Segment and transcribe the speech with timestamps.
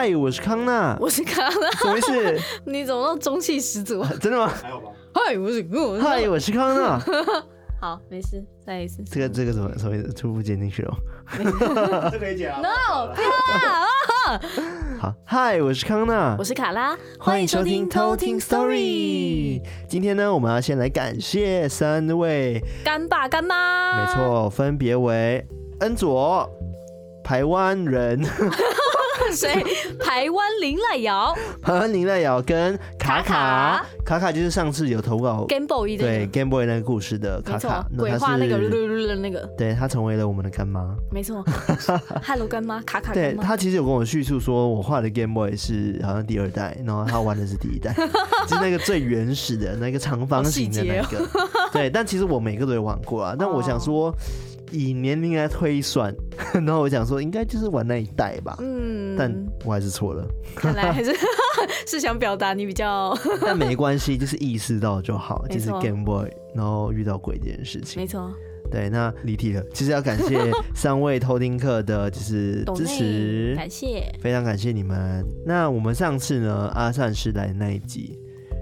[0.00, 2.40] 嗨，我是康纳，我是康娜，什么意思？
[2.64, 4.02] 你怎么那么中气十足？
[4.18, 4.50] 真的吗？
[4.62, 4.92] 还有吗？
[5.12, 5.62] 嗨，我是
[6.00, 6.98] 嗨，我是康纳。
[7.78, 9.02] 好，没事，再一次。
[9.04, 10.10] 这个这个怎么什么意思？
[10.14, 10.96] 初步剪进去哦。
[12.10, 12.62] 这可以剪啊。
[12.62, 14.40] No，不要啊！
[14.98, 19.60] 好，嗨，我是康纳，我是卡拉，欢迎收听偷听 Story。
[19.86, 24.02] 今天呢，我们要先来感谢三位干爸干妈。
[24.02, 25.46] 没错，分别为
[25.80, 26.48] 恩佐，
[27.22, 28.18] 台湾人。
[29.34, 29.64] 谁？
[30.00, 38.56] 台湾林赖瑶，台湾林赖瑶跟卡卡，卡卡，就是上次有投稿 Game Boy 的，对 Game Boy 那个故事的卡卡，鬼话那个
[39.16, 41.44] 那个，对，他成为了我们的干妈，没错，
[42.24, 47.94] Hello 干妈，卡卡，对，他其实有跟我叙述说，我画的 Game Boy 是好像第二代，然后他玩的是第一代，
[48.48, 51.26] 就是那个最原始的那个长方形的那个，
[51.72, 54.14] 对，但其实我每个都有玩过啊，但我想说。
[54.70, 56.14] 以年龄来推算，
[56.54, 59.32] 然后我想说应该就是玩那一代吧，嗯，但
[59.64, 60.26] 我还是错了。
[60.54, 61.14] 看来还是
[61.86, 65.46] 是想表达你比较，但没关系，就是意识到就好。
[65.48, 68.32] 就是 Game Boy，然后遇到鬼这件事情，没错。
[68.70, 69.60] 对，那离题了。
[69.74, 70.38] 其实要感谢
[70.76, 75.26] 三位偷听客的，就是支持，感谢，非常感谢你们。
[75.44, 78.16] 那我们上次呢，阿善是来的那一集。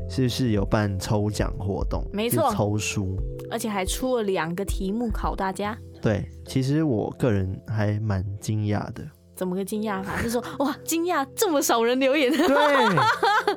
[0.08, 2.04] 是不是有办抽奖活动？
[2.12, 3.16] 没错，抽书，
[3.50, 5.76] 而且还出了两个题目考大家。
[6.00, 9.04] 对，其实我个人还蛮惊讶的。
[9.36, 10.16] 怎么个惊讶法？
[10.16, 12.30] 就是说，哇，惊讶这么少人留言。
[12.32, 12.46] 对，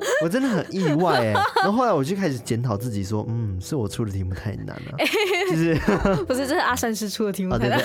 [0.24, 1.32] 我真的很意外哎。
[1.56, 4.96] 然后后来我就开始检讨自己，说，嗯，是我出的题目太难了。
[5.50, 5.74] 就是
[6.24, 7.78] 不是，这是阿善师出的题目太难。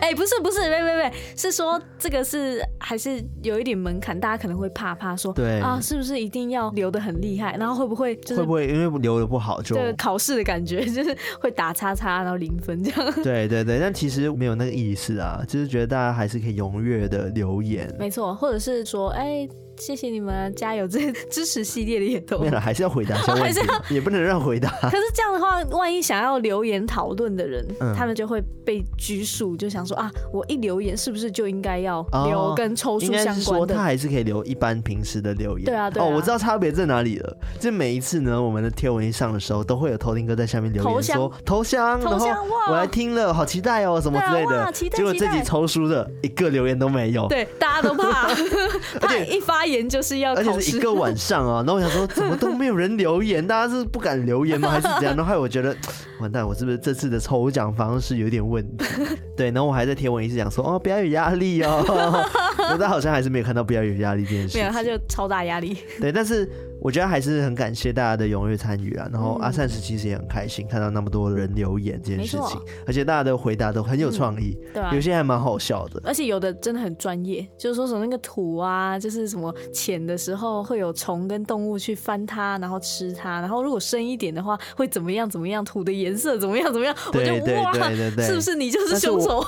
[0.00, 7.56] 哎，不是不是，喂喂喂，是说这个是还是有一点门槛，大家可能会怕怕说，对啊，是不是一定要留的很厉害？
[7.58, 13.12] 然后会不会就是会不会因为留的不好就考试的感觉，就是会打叉叉，然后零分这样？
[13.22, 19.48] 对对对，但其实没有那个意思啊，就是觉得大家还是可以踊跃的留言，没错，或者是说，哎、欸。
[19.80, 20.86] 谢谢你们，加油！
[20.86, 24.68] 这 支持系列的也都没了，还是要回答， 还是要也不能让回答。
[24.82, 33.74] 可是这样的话，万一想要留言讨论的人，嗯、他们就会被拘束，就想说啊，我一留言是不是就应该要留跟抽书相关的？
[33.74, 35.64] 他还是可以留一般平时的留言。
[35.64, 36.06] 对啊，对啊。
[36.06, 37.36] 哦，我知道差别在哪里了。
[37.58, 42.26] 就每一次呢，我们的贴文一上的时候，都会有偷听哥在下面留言说投降，然后
[42.68, 44.70] 我来听了，好期待哦，什么之类的。
[44.72, 48.28] 结果这集抽书的一个留言都没有，对，大家都怕，
[49.00, 50.34] 怕一发言就是要。
[50.34, 53.46] 而且是一个晚上啊， 然后我想说，怎么都没有人留言？
[53.46, 54.70] 大家是不敢留言吗？
[54.70, 55.16] 还是怎样？
[55.16, 55.74] 然后我觉得，
[56.20, 58.84] 完蛋，我是不是这次的抽奖方式有点问题？
[59.36, 62.24] 对，然后我还在贴文一直讲说，哦，不要有压力哦。
[62.58, 64.58] 大家好像还是没有看到不要有压力这件事。
[64.58, 65.76] 没有，他就超大压力。
[66.00, 66.48] 对，但是。
[66.80, 89.44] 我觉得还是很感谢大家的踊跃参与啊，然后阿善师其实也很开心看到那么多人留言这件事情，而且大家的回答都很有创意，对，有些还蛮好笑的，而且有的真的很专业，就是说什么那个土啊，就是什么浅的时候会有虫跟动物去翻它，然后吃它，然后如果深一点的话会怎么样怎么样，土的颜色怎么样怎么样，我就哇，对对对，是不是你就是凶手？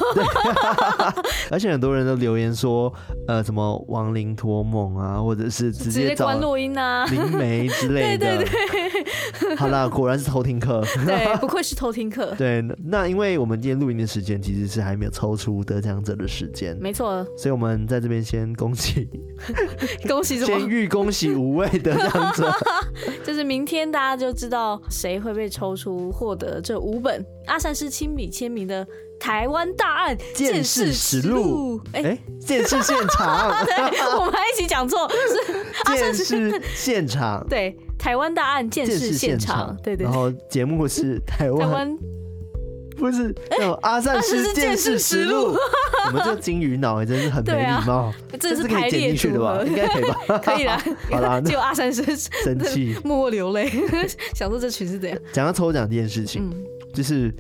[1.51, 2.93] 而且很多人都留言说，
[3.27, 7.07] 呃，什么亡灵托梦啊，或者是直接关录音啊。
[7.31, 8.91] 没之类的，对 对
[9.49, 12.35] 对， 好啦，果然是偷听课， 对，不愧是偷听课。
[12.37, 19.09] 对，那因为我们今天录音的时间其实是还没有抽出得奖者的时间，没错，所以我们在这边先恭喜，
[20.09, 20.59] 恭喜什么？
[20.59, 22.53] 先预恭喜五位得奖者，
[23.25, 28.87] 就是明天大家就知道谁会被抽出获得这五本阿善师亲笔签名的。
[29.21, 33.77] 台湾大案见识实录，哎，鉴识现场， 对，
[34.19, 40.03] 我们还一起讲错，是 见识现场，对，台湾大案见识现场，对对。
[40.03, 41.97] 然后节目是台湾，
[42.97, 43.33] 不是，
[43.83, 45.55] 阿善师见识实录。
[46.07, 49.63] 我们这金鱼脑真是很没礼貌，这是可以剪进去的吧？
[49.65, 50.39] 应该可以吧？
[50.43, 50.83] 可以啦，
[51.13, 53.71] 好啦，就阿善师生气，默默流泪，
[54.35, 55.17] 想说这群是怎样？
[55.33, 56.51] 讲到抽奖这件事情，
[56.93, 57.35] 就是。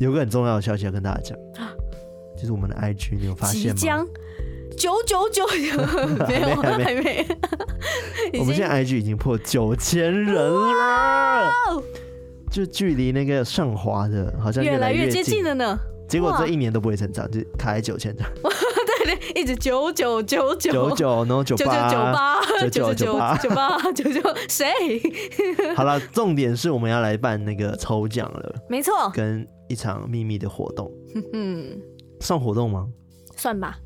[0.00, 1.38] 有个很重要的消息要跟大家讲，
[2.36, 3.76] 就是我们的 IG，你有发现吗？
[3.76, 4.04] 即将
[4.76, 5.46] 九九九，
[6.26, 7.24] 没有，还没。
[8.40, 11.48] 我们现在 IG 已经破九千人了，
[12.50, 15.78] 就距离那个上滑的，好像越来越接近了呢。
[16.08, 18.26] 结果这一年都不会成长，就卡在九千张。
[19.04, 24.66] 对对，一直九九九九九九，然后九八九八九九九八九八九九，谁？
[25.76, 29.46] 好了，重点是我们要来办那个抽奖了，没错，跟。
[29.66, 30.92] 一场秘密的活动，
[31.32, 31.80] 嗯，
[32.20, 32.86] 算活动吗？
[33.34, 33.78] 算吧。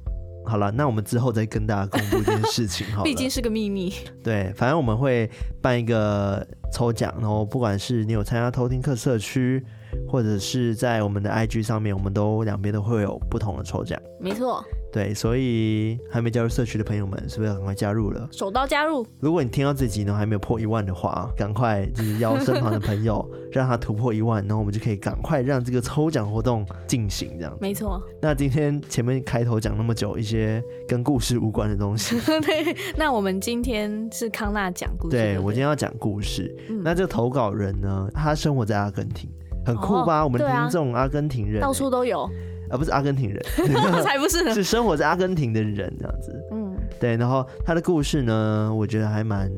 [0.45, 2.85] 好了，那我们之后再跟大家公布这件事情。
[2.89, 3.95] 好， 毕竟是个秘密。
[4.25, 5.31] 对，反正我们会
[5.63, 9.65] 办一个抽奖，然后不管是你有参加偷听客社区，
[10.09, 14.01] 或者是在我们的 IG 上面，我们都两边都会有不同的抽奖。
[14.21, 14.65] 没错。
[14.91, 18.27] 对，所以还没加入社区的朋友们，是不是要赶快加入了？
[18.33, 19.07] 手刀加入！
[19.21, 27.55] 如果你听到这集呢还没有破一万的话，赶快就是邀身旁的朋友， 让他突破一万，然后我们就可以赶快让这个抽奖活动进行，这样。
[27.61, 28.03] 没错。
[28.23, 32.19] 那今天前面开头讲那么久，一些跟故事无关的东西。
[32.41, 32.75] 对。
[32.97, 35.17] 那我们今天是康纳讲故事。
[35.17, 36.57] 对，我今天要讲故事。
[36.71, 39.29] 嗯、那这个投稿人呢，他生活在阿根廷，
[39.69, 40.21] 很酷吧？
[40.21, 42.29] 哦、我们听众阿根廷人、欸，到处都有。
[42.71, 43.43] 而、啊、不是阿根廷人，
[44.05, 46.35] 才不是呢，是生活在阿根廷的人这样子。
[46.53, 47.17] 嗯，对。
[47.17, 49.51] 然后他的故事呢，我觉得还蛮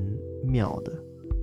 [0.45, 0.93] 妙的，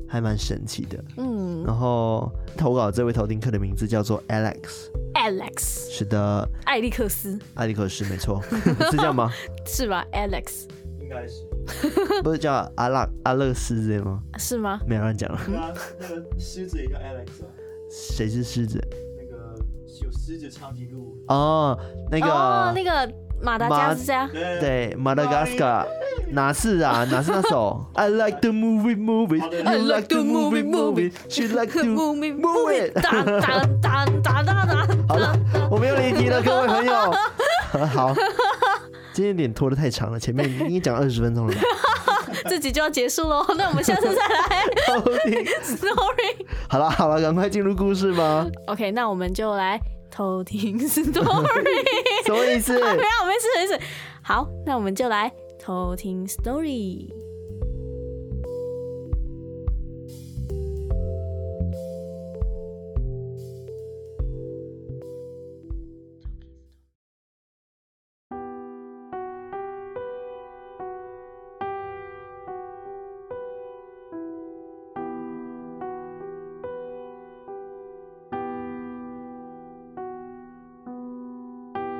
[0.07, 1.03] 还蛮神奇的。
[1.17, 1.63] 嗯。
[1.65, 4.89] 然后投稿这位投听客的名字叫做 Alex。
[5.13, 5.91] Alex。
[5.91, 6.47] 是的。
[6.63, 7.37] 艾利克斯。
[7.55, 8.41] 艾利克斯，没错，
[8.91, 9.29] 是这样吗？
[9.65, 10.67] 是吧，Alex。
[11.01, 11.43] 应该是。
[12.23, 14.21] 不是叫阿拉阿勒斯这吗？
[14.37, 14.79] 是吗？
[14.87, 15.39] 没有乱讲了。
[15.49, 17.43] 那个狮子也叫 Alex。
[17.97, 18.79] 谁是狮子？
[19.17, 19.55] 那个
[20.03, 21.77] 有狮子长颈鹿哦，
[22.11, 23.11] 那个哦，那个
[23.41, 25.85] 马达加斯加，对，马达加斯加，
[26.31, 27.03] 哪是啊？
[27.11, 27.83] 哪是那首？
[27.95, 32.91] I like the movie movie, I like the movie movie, she like the movie movie。
[32.93, 34.87] 哒哒哒哒哒哒。
[35.07, 35.35] 好了，
[35.71, 36.93] 我没有离题了，各位朋友。
[37.87, 38.13] 好，
[39.13, 41.53] 今天有点拖得太长了，前面已经讲二十分钟了。
[42.49, 44.65] 这集就要结束喽， 那我们下次再来。
[45.63, 46.45] Story。
[46.69, 48.45] 好了好了，赶快进入故事吧。
[48.67, 49.79] OK，那我们就来
[50.09, 52.25] 偷听 Story。
[52.25, 52.73] 什么意思？
[52.73, 53.79] 没有，没事没事。
[54.21, 57.09] 好，那我们就来偷听 Story。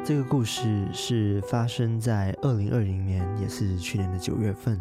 [0.07, 4.79] 这个故事是发生在二零二零年，也是去年的九月份。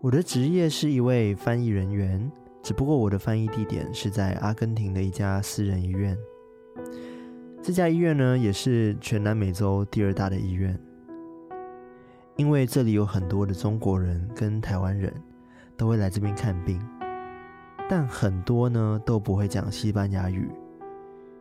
[0.00, 2.30] 我的职业是一位翻译人员，
[2.62, 6.16] 只不过我的翻译地点是在阿根廷的一家私人医院。
[7.60, 10.78] 这家医院呢，也是全南美洲第二大的医院，
[12.36, 15.12] 因为这里有很多的中国人跟台湾人
[15.76, 16.80] 都会来这边看病，
[17.90, 20.48] 但很多呢都不会讲西班牙语，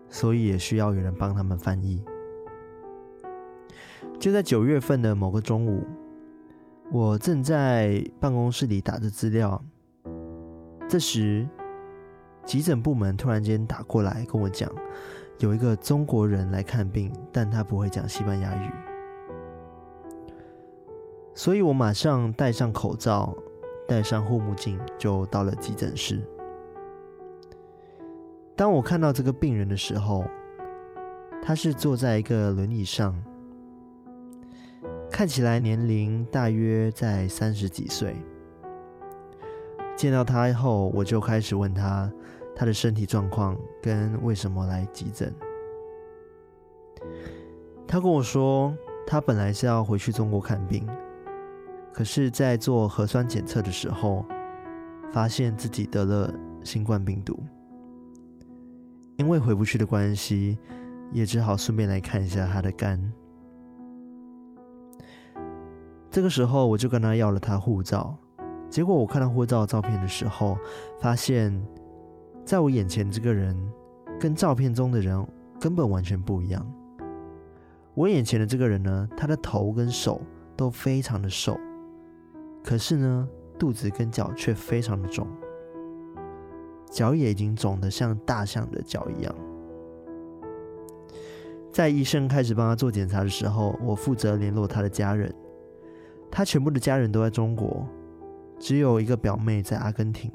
[0.10, 2.04] 所以也需要有人帮他们翻译。
[4.22, 5.84] 就在九月份的某个中午，
[6.92, 9.60] 我正在办公室里打着资料，
[10.88, 11.50] 这时
[12.46, 14.72] 急诊部门突然间打过来跟我讲，
[15.40, 18.70] 有一个中国人来看病，但他不会讲西班牙语，
[21.34, 23.36] 所以我马上戴上口罩，
[23.88, 26.22] 戴上护目镜，就到了急诊室。
[28.56, 30.24] 当我看到这个病人的时候，
[31.42, 33.20] 他是坐在一个轮椅上。
[35.12, 38.16] 看起来年龄大约在三十几岁。
[39.96, 42.12] 见到他后，我就开始问他
[42.56, 45.32] 他的身体状况跟为什么来急诊。
[47.86, 48.74] 他跟我说，
[49.06, 50.88] 他本来是要回去中国看病，
[51.94, 54.26] 可是，在做核酸检测的时候，
[55.12, 56.34] 发现自己得了
[56.64, 57.38] 新冠病毒。
[59.18, 60.58] 因为回不去的关系，
[61.12, 63.12] 也只好顺便来看一下他的肝。
[66.12, 68.14] 这个时候，我就跟他要了他护照。
[68.70, 70.58] 结果我看到护照照片的时候，
[71.00, 71.58] 发现
[72.44, 73.58] 在我眼前这个人
[74.20, 75.26] 跟照片中的人
[75.58, 76.70] 根本完全不一样。
[77.94, 80.20] 我眼前的这个人呢，他的头跟手
[80.58, 81.58] 都非常的瘦，
[82.62, 83.28] 可是呢，
[83.58, 85.26] 肚子跟脚却非常的肿，
[86.90, 89.34] 脚也已经肿得像大象的脚一样。
[91.72, 95.34] 在医生开始帮他做检查的时候，我负责联络他的家人。
[96.32, 97.86] 他全部的家人都在中国，
[98.58, 100.32] 只有一个表妹在阿根廷，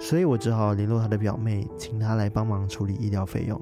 [0.00, 3.60] 所以我只好联络他的表妹，请他来帮忙处理医疗费用。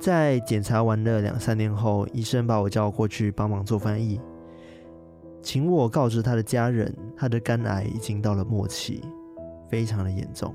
[0.00, 4.20] 在检查完了两三天后，医生把我叫过去帮忙做翻译，
[5.42, 9.02] 请我告知他的家人，他的肝癌已经到了末期，
[9.68, 10.52] 非常的严重。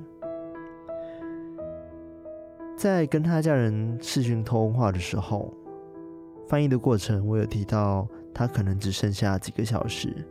[2.75, 5.53] 在跟他家人视讯通话的时候，
[6.48, 10.25] 翻译的过程，我有提到他可能只剩下几个小时，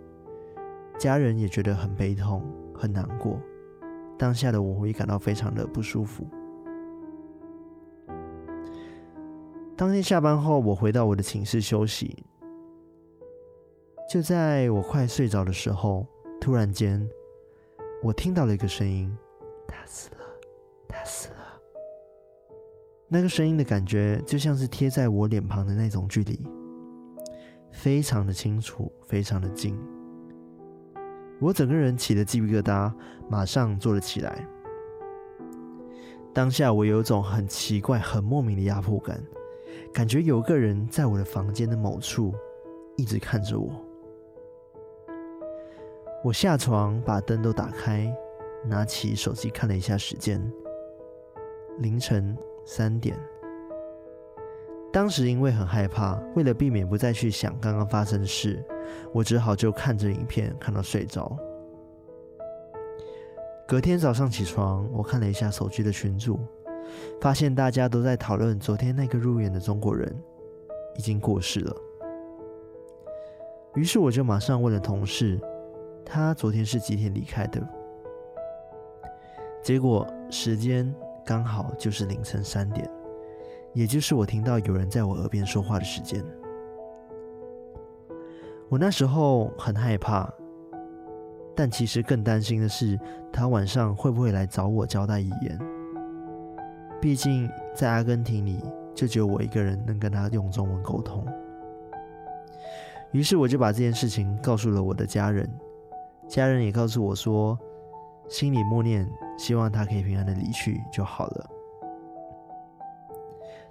[0.98, 2.42] 家人也觉得很悲痛、
[2.74, 3.38] 很难过。
[4.18, 6.26] 当下的我会感到非常的不舒服。
[9.76, 12.24] 当天下班后，我回到我的寝室休息。
[14.10, 16.06] 就在我快睡着的时候，
[16.40, 17.06] 突然间，
[18.02, 19.14] 我听到了一个声音
[19.68, 20.24] ：“他死了，
[20.88, 21.35] 他死了。”
[23.08, 26.44] 那个声音的感觉就像是贴在我脸庞的那种距离，
[27.70, 29.78] 非常的清楚，非常的近。
[31.40, 32.92] 我整个人起了鸡皮疙瘩，
[33.28, 34.44] 马上坐了起来。
[36.34, 39.22] 当下我有一种很奇怪、很莫名的压迫感，
[39.92, 42.34] 感觉有个人在我的房间的某处
[42.96, 43.70] 一直看着我。
[46.24, 48.12] 我下床，把灯都打开，
[48.66, 50.42] 拿起手机看了一下时间，
[51.78, 52.36] 凌晨
[52.66, 53.18] 三点。
[54.92, 58.62] 当时因为很害怕，为了避免不再去想刚刚发生的事，
[59.12, 61.34] 我只好就看着影片看到睡着。
[63.68, 66.38] 隔天早上起床，我看了一下手机的群组，
[67.20, 70.14] 发现大家都在讨论昨天那个入园的中国人
[70.96, 71.76] 已经过世了。
[73.74, 75.38] 于是我就马上问了同事，
[76.04, 77.60] 他昨天是几点离开的？
[79.62, 80.94] 结果时间
[81.26, 82.88] 刚好就是凌晨三点，
[83.74, 86.24] 也就是我听到有人在我耳边说话的时间。
[88.68, 90.32] 我那时候很害怕。
[91.58, 93.00] 但其实更担心的是，
[93.32, 95.58] 他晚上会不会来找我交代遗言？
[97.00, 98.62] 毕竟在阿根廷里，
[98.94, 101.26] 就只有我一个人能跟他用中文沟通。
[103.10, 105.50] 于是我就把这件事情告诉了我的家人，
[106.28, 107.58] 家人也告诉我说，
[108.28, 111.50] 心里默念，希望他可以平安的离去就好了。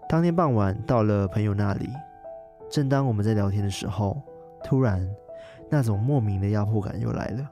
[0.07, 1.89] 当天傍晚到了朋友那里，
[2.69, 4.22] 正当我们在聊天的时候，
[4.63, 5.07] 突然
[5.69, 7.50] 那种莫名的压迫感又来了。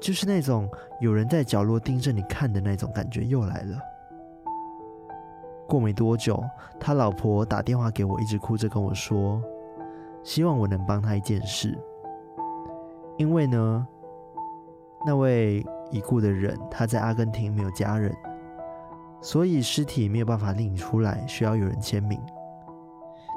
[0.00, 3.76] 就是那种有人在角落盯着你看的那种感觉又来了。
[5.66, 6.42] 过没多久，
[6.78, 9.42] 他老婆打电话给我，一直哭着跟我说，
[10.22, 11.76] 希望我能帮他一件事。
[13.16, 13.86] 因为呢，
[15.04, 18.14] 那位已故的人他在阿根廷没有家人，
[19.20, 22.20] 所以尸体没有办法领出来，需要有人签名。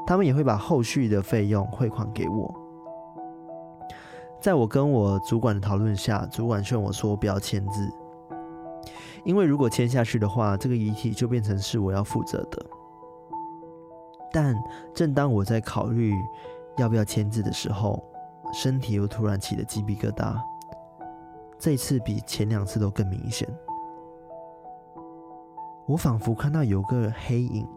[0.05, 2.53] 他们也会把后续的费用汇款给我。
[4.41, 7.87] 在我跟我主管的讨论下，主管劝我说不要签字，
[9.23, 12.65] 因为如果签下去的话，这个遗体就变成是我要负责的。
[14.31, 14.55] 但
[14.95, 16.13] 正当我在考虑
[16.77, 18.03] 要不要签字的时候，
[18.51, 20.35] 身体又突然起了鸡皮疙瘩，
[21.61, 23.47] 这次比前两次都更明显。
[25.85, 27.67] 我仿佛看到有个黑影，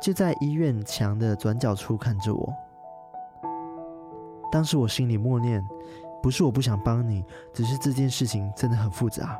[0.00, 2.50] 就在医院墙的转角处看着我。
[4.50, 5.62] 当时我心里默念
[6.22, 9.38] ：“不是我不想帮你，只是这件事情真的很复杂。”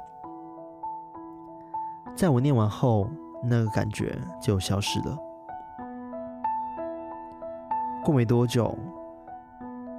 [2.14, 3.08] 在我念完后，
[3.42, 5.16] 那个感觉就消失了。
[8.04, 8.76] 过没多久，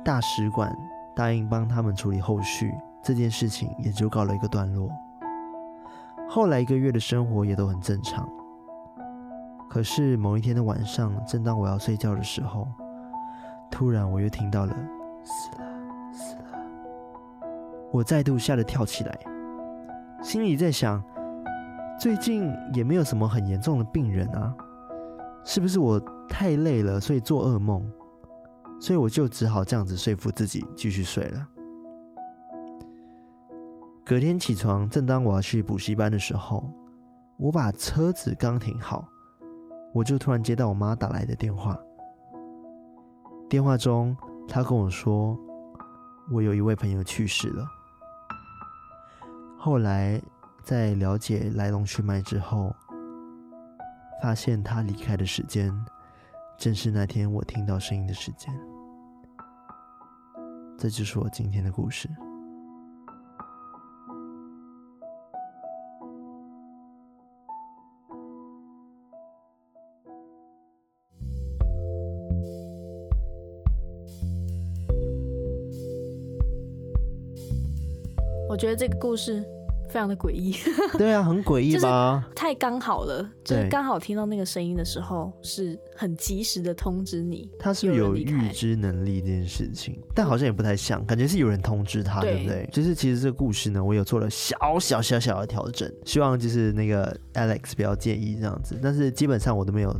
[0.06, 0.72] 大使馆
[1.16, 2.72] 答应帮他们处理后续，
[3.04, 4.90] 这件事情也就告了一个段落。
[6.30, 8.28] 后来一个月的生活也都很正常。
[9.70, 12.68] 可是某一天的晚上，正当我要睡觉的时候，
[13.70, 14.76] 突然我又听到了。
[15.24, 15.66] 死了，
[16.12, 16.60] 死了！
[17.92, 19.20] 我再度吓得跳起来，
[20.22, 21.04] 心里在想：
[22.00, 24.54] 最近也没有什么很严重的病人啊，
[25.44, 27.84] 是不是我太累了，所以做噩梦？
[28.80, 31.48] 所以我就只好这样子说服自己继续睡了。
[34.06, 36.70] 隔天起床，正当我要去补习班的时候，
[37.38, 39.08] 我把车子刚停好，
[39.94, 41.80] 我就突然接到我妈打来的电话。
[43.50, 45.40] 电话中，她跟我说，
[46.34, 47.66] 我有一位朋友去世了。
[49.58, 50.22] 后来
[50.62, 52.76] 在了解来龙去脉之后，
[54.22, 55.74] 发现他离开的时间，
[56.58, 58.54] 正是那天我听到声音的时间。
[60.78, 62.10] 这就是我今天的故事。
[78.64, 79.44] 觉得这个故事
[79.90, 80.56] 非常的诡异。
[80.98, 82.26] 对啊，很诡异吧？
[82.34, 87.52] 太刚好了，就是刚好听到那个声音的时候，是很及时的通知你。
[87.60, 92.70] 他是有预知能力这件事情，但好像也不太像，感觉是有人通知他，对，不对？
[92.72, 98.80] 就是其实这个故事呢，我有做了小小小小的调整，希望就是那个 Alex 不要介意这样子。
[98.82, 99.94] 但是基本上我都没有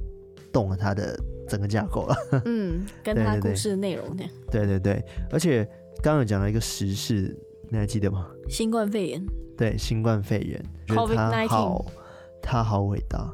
[0.54, 2.16] 动了他的整个架构了。
[2.46, 4.32] 嗯，跟他故事的内容这样。
[4.50, 5.66] 对对对，而且
[6.02, 7.38] 刚刚有讲到一个时事。
[7.70, 8.28] 你还记得吗？
[8.50, 9.26] 新冠肺炎。
[9.58, 11.86] 对，新冠肺炎，觉得他好，
[12.42, 13.32] 他好伟大。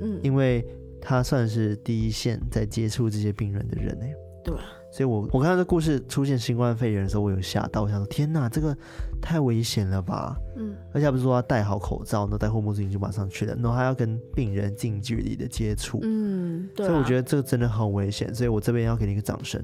[0.00, 0.64] 嗯，因为
[1.00, 4.06] 他算是第一线在接触这些病人的人呢。
[4.44, 4.62] 对啊。
[4.90, 8.74] 所以我我看到这故事出现新冠肺炎的时候，我有吓到，我想说天哪，这个
[9.20, 10.34] 太危险了吧？
[10.56, 19.62] 嗯，而且他不是说要戴好口罩，那戴护目镜就马上去了，然后还要跟病人近距离的接触，嗯，对啊，所以我觉得这个真的很危险，所以我这边要给你一个掌声，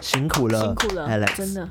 [0.00, 1.68] 辛苦了，辛苦了，Alex，真的。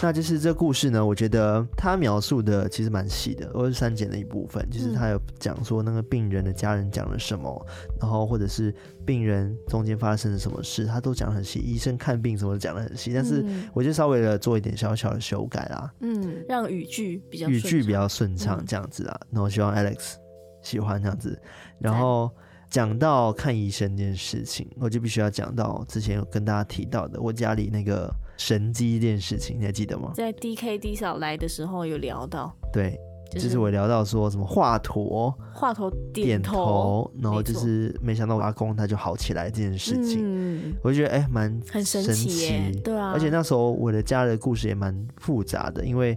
[0.00, 8.72] 那就是这故事呢，我觉得他描述的其实蛮细的，我是删减的一部分，就是他有讲说那个病人的家人讲了什么，嗯、然后或者是
[9.04, 11.58] 病人中间发生了什么事，他都讲得很细。
[11.58, 19.20] 医生看病什么都讲得很细，但是我就稍微的做一点小小的修改啦，嗯，让语句比较语句比较顺畅这样子啊。
[19.30, 20.14] 那我希望 Alex
[20.62, 21.36] 喜欢这样子，
[21.80, 22.30] 然后。
[22.70, 30.12] 讲到看医生这件事情，我就必须要讲到之前有跟大家提到的我家里那个神机这件事情，你还记得吗？
[30.14, 32.98] 在 D K D 嫂来的时候有聊到，对，
[33.30, 46.16] 就是、就是我聊到说什么华佗，华佗点头，然后就是没想到我阿公他就好起来这件事情，嗯、我就觉得哎蛮、欸、很神奇，对啊，而且那时候我的家的故事也蛮复杂的，因为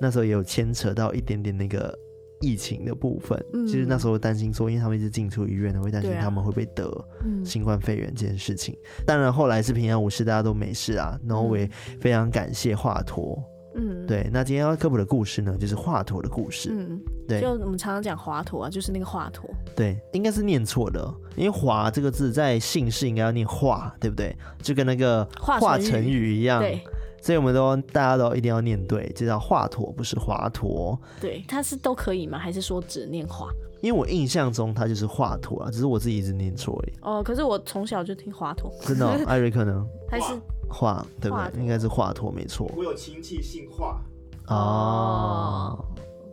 [0.00, 1.92] 那时候也有牵扯到一点点那个。
[2.42, 6.92] 疫情的部分，嗯、其实那时候担心说，因为他们一直进出医院呢，会担心他们会不会得
[7.44, 8.74] 新冠肺炎这件事情。
[8.74, 11.18] 啊嗯、当然后来是平安无事，大家都没事啊。
[11.26, 11.66] 然后我也
[12.00, 13.40] 非常感谢华佗。
[13.74, 14.28] 嗯，对。
[14.30, 16.68] 那今天要科普的故事呢，就是华佗的故事。
[16.70, 17.40] 嗯，对。
[17.40, 19.48] 就我们常常讲华佗啊，就是那个华佗。
[19.74, 21.02] 对，应该是念错的，
[21.36, 24.36] 因为“华”这个字在姓氏应该要念“华”，对不对？
[24.60, 26.60] 就跟那个“华晨宇”一样。
[26.60, 26.82] 对。
[27.22, 30.98] 所以我们都大家都一定要念对，这叫华佗，不是华佗。
[31.20, 32.36] 对，他是都可以吗？
[32.36, 33.48] 还是说只念华？
[33.80, 36.92] 因为我印象中他就是华佗啊，只是我自己一直念错而已。
[37.00, 38.70] 哦，可是我从小就听华佗。
[38.86, 39.86] 真的、哦， 艾瑞克呢？
[40.10, 40.34] 还是
[40.68, 41.60] 华，对不对？
[41.60, 42.68] 应该是华佗，没错。
[42.76, 44.00] 我有亲戚姓华。
[44.48, 45.84] 哦。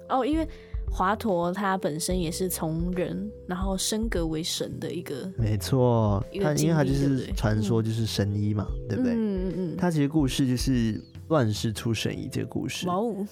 [0.09, 0.47] 哦，因为。
[0.91, 6.23] 华佗他本身也是从人，然后升格为神的一个，没错。
[6.41, 9.13] 他因为他就是传说，就是神医嘛，对不对？
[9.13, 9.77] 嗯嗯嗯。
[9.77, 12.87] 他其实故事就是乱世出神医这个故事，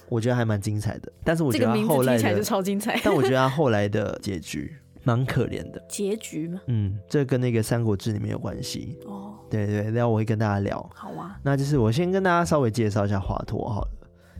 [0.08, 1.12] 我觉得还蛮精彩的。
[1.24, 4.74] 但是我觉得他后来的就超精彩， 但我觉得他后来的结局
[5.04, 5.84] 蛮可怜的。
[5.90, 6.62] 结局吗？
[6.68, 8.98] 嗯，这跟那个《三国志》里面有关系。
[9.06, 10.90] 哦，对对，然后我会跟大家聊。
[10.94, 13.88] 好啊，那就是我先跟大家稍微介绍一下华佗好了。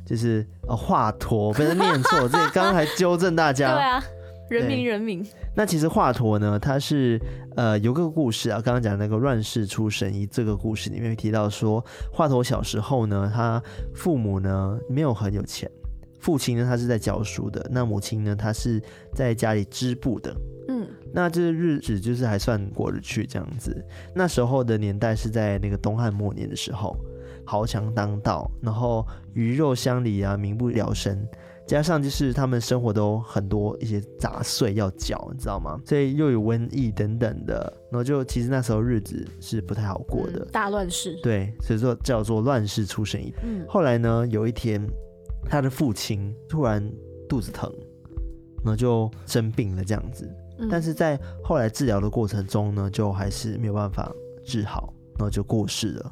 [0.08, 3.76] 就是呃，华佗，不是念错，这刚刚还纠正大家。
[3.76, 4.04] 对啊，
[4.50, 5.22] 人民人民。
[5.54, 7.20] 那其实华佗呢，他是
[7.58, 13.62] 呃有个故事啊，刚刚讲那个乱世出神医这个故事里面提到说，华佗小时候呢，他
[13.94, 15.70] 父母呢没有很有钱，
[16.22, 18.82] 父亲呢他是在教书的，那母亲呢他是
[19.14, 20.34] 在家里织布的，
[20.70, 23.76] 嗯，那这日子就是还算过得去这样子。
[24.16, 26.96] 那时候的年代是在那个东汉末年的时候。
[27.48, 31.26] 豪强当道，然后鱼肉乡里啊，民不聊生，
[31.66, 35.80] 加上就是他们生活都很多一些杂碎要缴，你知道吗？
[35.86, 41.18] 所以又有瘟疫等等的，然后就其实那时候日子是不太好过的，嗯、大乱世。
[41.24, 43.34] 对，所以说叫做乱世出神医。
[43.42, 44.86] 嗯，后来呢，有一天
[45.46, 46.86] 他的父亲突然
[47.30, 47.72] 肚子疼，
[48.58, 50.30] 然后就生病了这样子，
[50.60, 54.12] 嗯、但是在后来治疗的过程中呢，就还是没有办法
[54.44, 56.12] 治好，然后就过世了。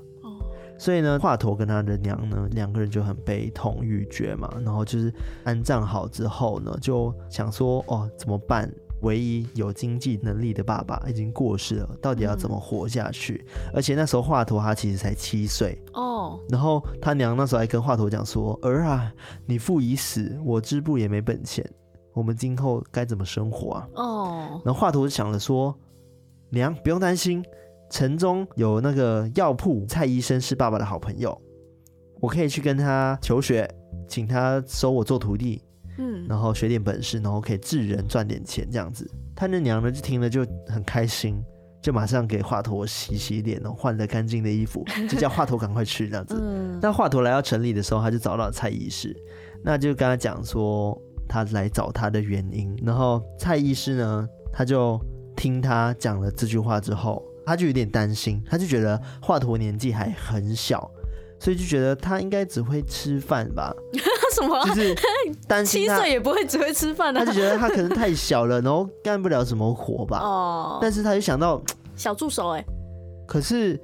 [0.78, 4.50] 所以呢，华佗跟他的娘呢，两个人就很悲痛欲绝嘛。
[4.64, 8.72] 然后就是安葬好之后呢，就想说哦，怎么办？
[9.02, 13.46] 唯一有经济能力的爸爸已经过世了，到底要怎么活下去？
[13.48, 16.40] 嗯、而且那时候华佗他其实才七岁哦。
[16.50, 19.14] 然后他娘那时候还跟华佗讲说：“儿啊，
[19.46, 21.64] 你父已死，我织布也没本钱，
[22.14, 24.62] 我们今后该怎么生活啊？”哦。
[24.66, 25.76] 然后华佗就想了说
[26.50, 27.44] ：“娘不用担心。”
[27.90, 31.40] 城中有那个药铺，蔡医生是爸爸的好朋友，
[32.20, 33.70] 我可以去跟他求学，
[34.08, 35.62] 请他收我做徒弟，
[35.98, 39.10] 嗯，然后学点本事，然后可以治人赚点钱这样子。
[39.36, 41.42] 他那娘呢就听了就很开心，
[41.82, 46.36] 就马上给华佗洗洗脸，然后换了干净的衣服， 就叫华佗赶快去这样子。
[46.82, 49.16] 那华佗来到城里的时候，他就找到蔡医师，
[49.64, 55.00] 那就跟他讲说他来找他的原因，然后蔡医师呢，他就
[55.36, 57.24] 听他讲了这句话之后。
[57.46, 60.90] 他就有点担心，他就觉得华佗年纪还很小，
[61.40, 63.74] 所以就觉得他应该只会吃饭吧？
[64.34, 64.66] 什么？
[64.66, 64.96] 就是
[65.48, 67.20] 担心他七岁也不会只会吃饭的。
[67.20, 70.20] 他就觉得他可能太小了，然后干不了什么活吧。
[70.20, 70.80] 哦。
[70.82, 71.62] 但是他就想到
[71.96, 72.66] 小助手哎。
[73.28, 73.80] 可是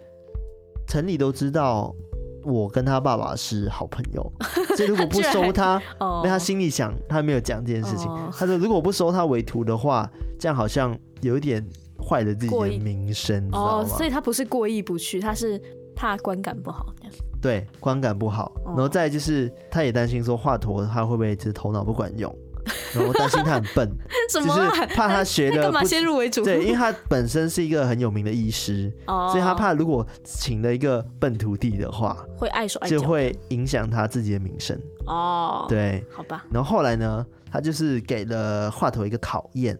[0.87, 1.95] 城里都知道
[2.43, 4.33] 我跟他爸爸是好朋友，
[4.75, 8.07] 所以如果不收他，那他心里想，他没有讲这件事情。
[8.37, 11.65] 他说如果不收他为徒的话，这样好像有一点。
[12.11, 15.61] 坏了自己的名声哦，所以他不是过意不去，他是
[15.95, 16.93] 怕观感不好。
[17.41, 22.31] 对，观感不好，然后再就是他也担心说华佗他会不会就是头脑不管用，
[22.93, 23.89] 然后担心他很笨，
[24.29, 24.47] 就是
[24.93, 26.43] 怕他学的干嘛先入为主？
[26.43, 34.79] 对，因为他本身是一个很有名的医师，哦、所以他怕如果请了一个笨徒弟的话，会碍手碍脚，就会影响他自己的名声。
[35.07, 36.45] 哦，对，好吧。
[36.51, 39.75] 然后后来呢，他就是给了华佗一个考验，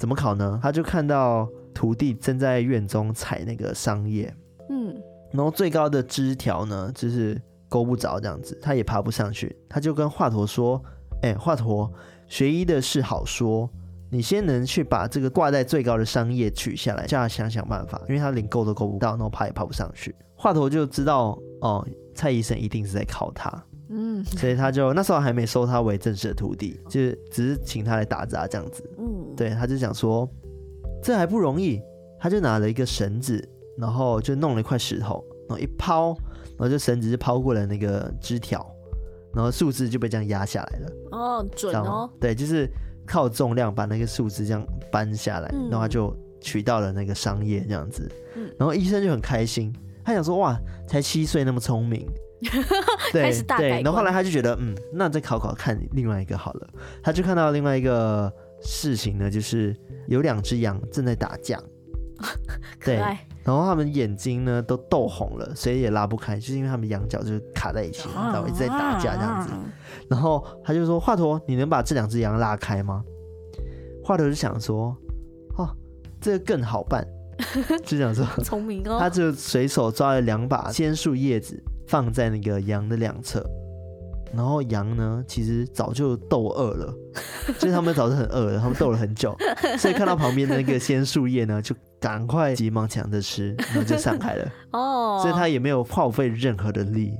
[0.00, 0.58] 怎么考呢？
[0.60, 4.32] 他就看到徒弟正在院中采那个桑叶，
[4.70, 4.94] 嗯，
[5.32, 7.40] 然后最高的枝条呢，就是。
[7.66, 10.80] 勾不着这样子，他也爬不上去，他就跟华佗说
[11.22, 11.90] ：“哎、欸，华佗，
[12.28, 13.68] 学医的事好说，
[14.10, 21.84] 你先能去把这个挂在最高的桑叶取下来，叫他想想办法，因为他连勾都勾不到，然后爬也爬不上去。”华佗就知道哦，
[22.14, 23.50] 蔡医生一定是在考他，
[23.88, 30.30] 嗯，所以他就那时候还没收他为正式的徒弟，就只是请他来打杂这样子，嗯，对，他就想说
[31.04, 31.80] 这还不容易，
[32.18, 33.46] 他就拿了一个绳子，
[33.78, 36.16] 然后就弄了一块石头，然后一抛。
[36.56, 38.64] 然后就绳子就抛过了那个枝条，
[39.34, 40.92] 然后树枝就被这样压下来了。
[41.10, 42.08] 哦，准哦。
[42.20, 42.70] 对，就是
[43.04, 48.08] 靠重量把那个树枝这样搬下来，嗯、然后他就取到了那个桑叶这样子。
[48.36, 52.08] 嗯、然后医生就很开心，他想说哇，才七岁那么聪明。
[53.10, 53.82] 对对。
[53.82, 56.68] 然后后来他就觉得嗯，那再考考看另外一个好了。
[57.02, 58.32] 他就看到另外一个
[58.64, 59.76] 事情呢，就是
[60.08, 61.60] 有两只羊正在打架。
[62.84, 62.96] 对。
[63.44, 69.50] 然后他们眼睛呢都斗红了，谁也拉不开，就是因为他们羊角就是卡在一起，然后一直在打架这样子。
[70.08, 73.04] 然后他就说：“华佗，你能把这两只羊拉开吗？”
[74.02, 74.96] 华佗就想说
[75.58, 75.68] ：“哦，
[76.20, 77.06] 这个更好办。”
[77.84, 83.44] 就想说聪明哦，他就随手抓了两把仙树叶子，放在那个羊的两侧。
[84.36, 86.94] 然后羊呢，其实早就斗饿了，
[87.58, 89.36] 就是他们早就很饿了，他们斗了很久，
[89.78, 94.48] 所以看到旁边的那个鲜树叶呢，就赶快急忙抢着吃，然后就散开了。
[94.72, 97.12] 哦，所以他也没有耗费任何的力，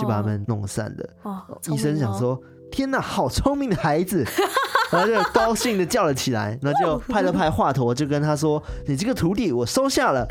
[0.00, 1.10] 就把他们弄散了。
[1.22, 4.24] 哦，医生想说：“天哪，好聪明的孩子！”
[4.92, 10.26] 然后就高兴的叫了起来，然后就拍了拍华佗，就跟他说：“你这个徒弟，我收下了，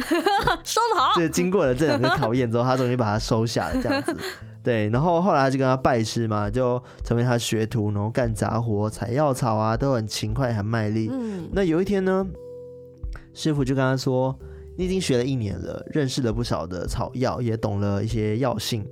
[0.64, 4.16] 收得好。”就经过了这两个考验之后，他终于把他收下了，这样子。
[4.64, 11.10] 对，然后后来他就跟他拜师嘛，就成为他学徒，然后干杂活、采药草啊，都很勤快、很卖力。
[11.12, 12.26] 嗯，那有一天呢，
[13.34, 14.38] 师傅就跟他说
[14.78, 18.86] ：“你已经学了一年了，认识了不少的草药，也懂了一些药性，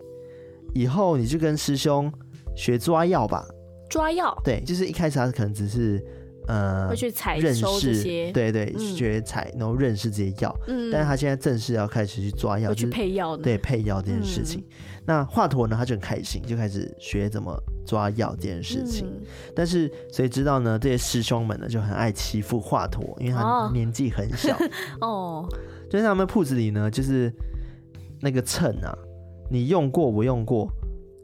[0.73, 2.11] 以后你就跟师兄
[2.55, 3.45] 学抓药吧。”
[3.89, 4.35] 抓药？
[4.43, 6.03] 对，就是一开始他可能只是。
[6.49, 10.53] 呃，会去采认识，对对，学采，然后认识这些药。
[10.67, 14.63] 嗯，但是他现在正式要开始去抓药，去配药的，对，配药这件事情。
[15.05, 19.07] 那华佗呢，他就很开心，就开始学怎么抓药这件事情。
[19.55, 20.79] 但是谁知道呢？
[20.79, 24.57] 这些师兄们呢，就很爱欺负华佗，因为他年纪很小。
[25.01, 25.47] 哦，
[25.87, 27.31] 就是他们铺子里呢，就是
[28.21, 28.97] 那个秤啊，
[29.51, 30.67] 你用过我用过，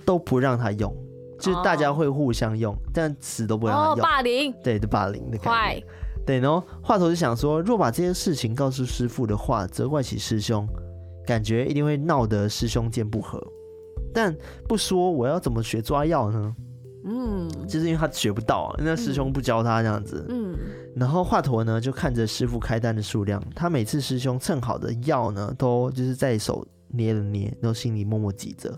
[0.05, 0.95] 都不让他用。
[1.39, 3.97] 就是大家会互相用，但词都不让他用。
[3.97, 5.85] 霸凌，对，就霸凌的感觉。
[6.25, 10.67] 对，然后华佗就想说，若把这些事情告诉师傅的话，责怪起师兄，
[11.25, 13.39] 感觉一定会闹得师兄见不和。
[14.13, 14.35] 但
[14.67, 16.55] 不说，我要怎么学抓药呢？
[17.07, 20.25] 嗯，就是因为他学不到啊，那师兄不教他这样子。
[20.27, 20.55] 嗯，
[20.95, 28.75] 然后华佗呢，就看着师傅开单的数量，他每次师兄称好的药呢，都就是在手捏了捏，然后心里默默记着，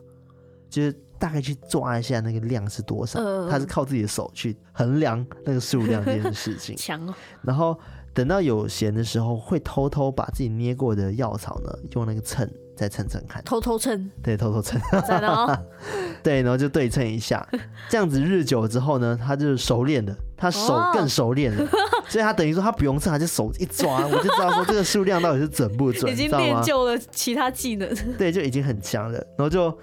[0.69, 0.95] 就是。
[1.19, 6.77] 大概去抓一下那个量是多少，呃、他是靠自己的手去衡量那个数量这件事情。
[6.77, 7.13] 强哦！
[7.41, 7.75] 然后
[8.13, 13.43] 等到有闲的时候，会偷偷把自己捏过的药草呢，用那个秤再称称看。
[13.43, 14.11] 偷偷称？
[14.21, 14.79] 对，偷偷称。
[16.21, 17.43] 对，然后就对称一下，
[17.89, 21.67] 这样子日久之后呢，他就熟练了，他手更熟练了，哦、
[22.07, 27.91] 所以他等于说他不用称，他就手一抓，我就知道说这个数量到底是准不准，已经练就了其他技能。
[28.19, 29.75] 对，就已经很强了，然后就。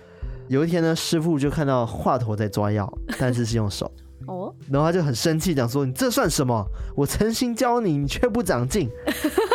[0.49, 3.91] 有一天呢，师傅就看到华佗在抓药，但是是用手。
[4.27, 6.65] 哦，然后他就很生气，讲说：“你这算什么？
[6.97, 8.89] 我诚心教你，你却不长进。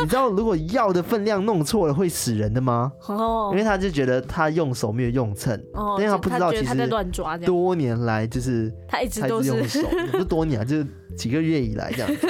[0.01, 7.35] 你知道如果药的分量弄错了会死人的吗？”哦，因为他就觉得他用手没有用秤，哦，因为他不知道其实乱抓。
[7.39, 10.85] 多年来就是他一直都是用手，不是多年，就是
[11.17, 12.27] 几个月以来这样子。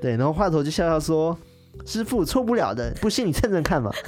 [0.00, 1.36] 对，然后华佗就笑笑说
[1.84, 3.90] ：“师傅错不了的，不信你称称看嘛。”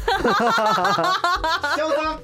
[1.77, 2.19] 嚣张。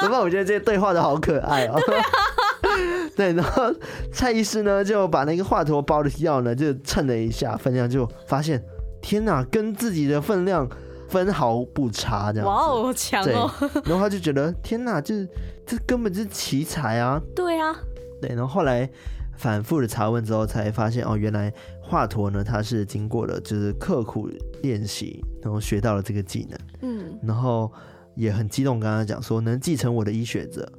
[0.00, 0.20] 怎么办？
[0.20, 1.78] 我觉得这些对话都好可爱哦。
[3.16, 3.64] 对，然后
[4.12, 8.62] 蔡医师呢就把那个华佗包的药呢就称了一下分量，就发现
[9.02, 10.66] 天哪，跟自己的分量
[11.08, 12.48] 分毫不差，这样。
[12.48, 13.50] 哇哦，强哦！
[13.84, 15.28] 然后他就觉得天哪，就是
[15.66, 17.20] 这根本就是奇才啊！
[17.34, 17.74] 对啊，
[18.22, 18.30] 对。
[18.30, 18.88] 然后后来
[19.36, 24.30] 反复的查问之后，才发现哦，原来华佗呢他是经过了就是刻苦
[24.62, 26.58] 练习，然后学到了这个技能。
[26.82, 27.70] 嗯，然后。
[28.14, 30.70] 也很激动，跟他讲说，能继承我的医学者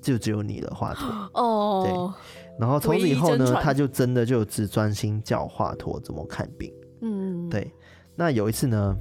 [0.00, 1.28] 就只有你了，华佗。
[1.34, 2.58] 哦，对。
[2.58, 6.72] 然后从此以后呢，他就真的就只专心教华佗怎么看病。
[7.02, 7.72] 嗯，对，
[8.16, 8.96] 那有一次呢，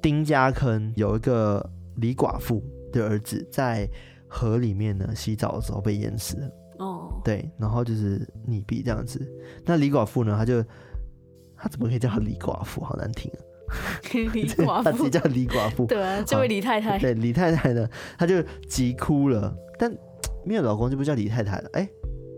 [0.00, 1.62] 丁家坑有一个
[1.96, 3.86] 李寡妇的儿子在
[4.26, 6.50] 河里面呢洗澡的时候被淹死了。
[6.78, 9.20] 哦，对，然后就是溺毙这样子。
[9.66, 10.64] 那李寡妇呢，他就
[11.54, 12.82] 他怎么可以叫他李寡妇？
[12.82, 13.38] 好难听啊！
[14.12, 15.86] 李寡妇，他自己叫李寡妇。
[15.86, 19.92] 对啊，这位李太太，对，李太太呢，她就急哭了，但
[20.44, 21.68] 没有老公就不叫李太太了。
[21.72, 21.82] 哎，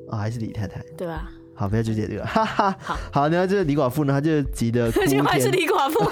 [0.08, 0.82] 啊、哦，还是李太太。
[0.96, 1.30] 对啊。
[1.56, 2.76] 好，不要纠结这个，哈哈。
[2.80, 5.22] 好，好，然后这个李寡妇呢，她就急得哭天。
[5.24, 6.04] 还是李寡妇。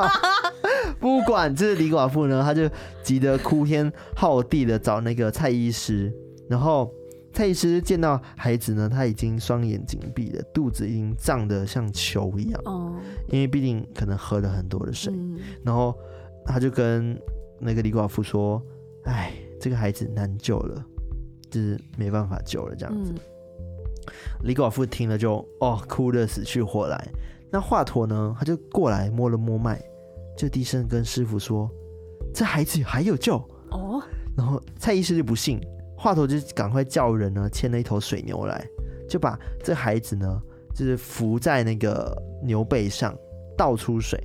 [0.98, 2.68] 不管这是李寡妇呢，她就
[3.02, 6.12] 急得哭天号地的找那个蔡医师，
[6.48, 6.90] 然后。
[7.34, 12.62] 蔡医师见到孩子呢，他已经双眼紧闭了，肚子已经胀得像球一样。
[12.64, 12.94] 哦，
[13.28, 15.12] 因为毕竟可能喝了很多的水。
[15.12, 15.92] 嗯，然后
[16.46, 17.20] 他就跟
[17.58, 18.62] 那个李寡妇说
[19.04, 20.84] ：“哎，这个孩子难救了，
[21.50, 23.12] 就是没办法救了。”这样子。
[23.12, 23.18] 嗯，
[24.44, 27.04] 李寡妇听了就哦，哭得死去活来。
[27.50, 29.82] 那华佗呢，他就过来摸了摸脉，
[30.38, 31.68] 就低声跟师傅说
[32.32, 33.34] ：“这孩子还有救。”
[33.74, 34.00] 哦，
[34.36, 35.60] 然后蔡医师就不信。
[36.04, 38.62] 华佗就赶快叫人呢，牵了一头水牛来，
[39.08, 40.38] 就把这孩子呢，
[40.76, 42.14] 就是扶在那个
[42.44, 43.16] 牛背上，
[43.56, 44.22] 倒出水。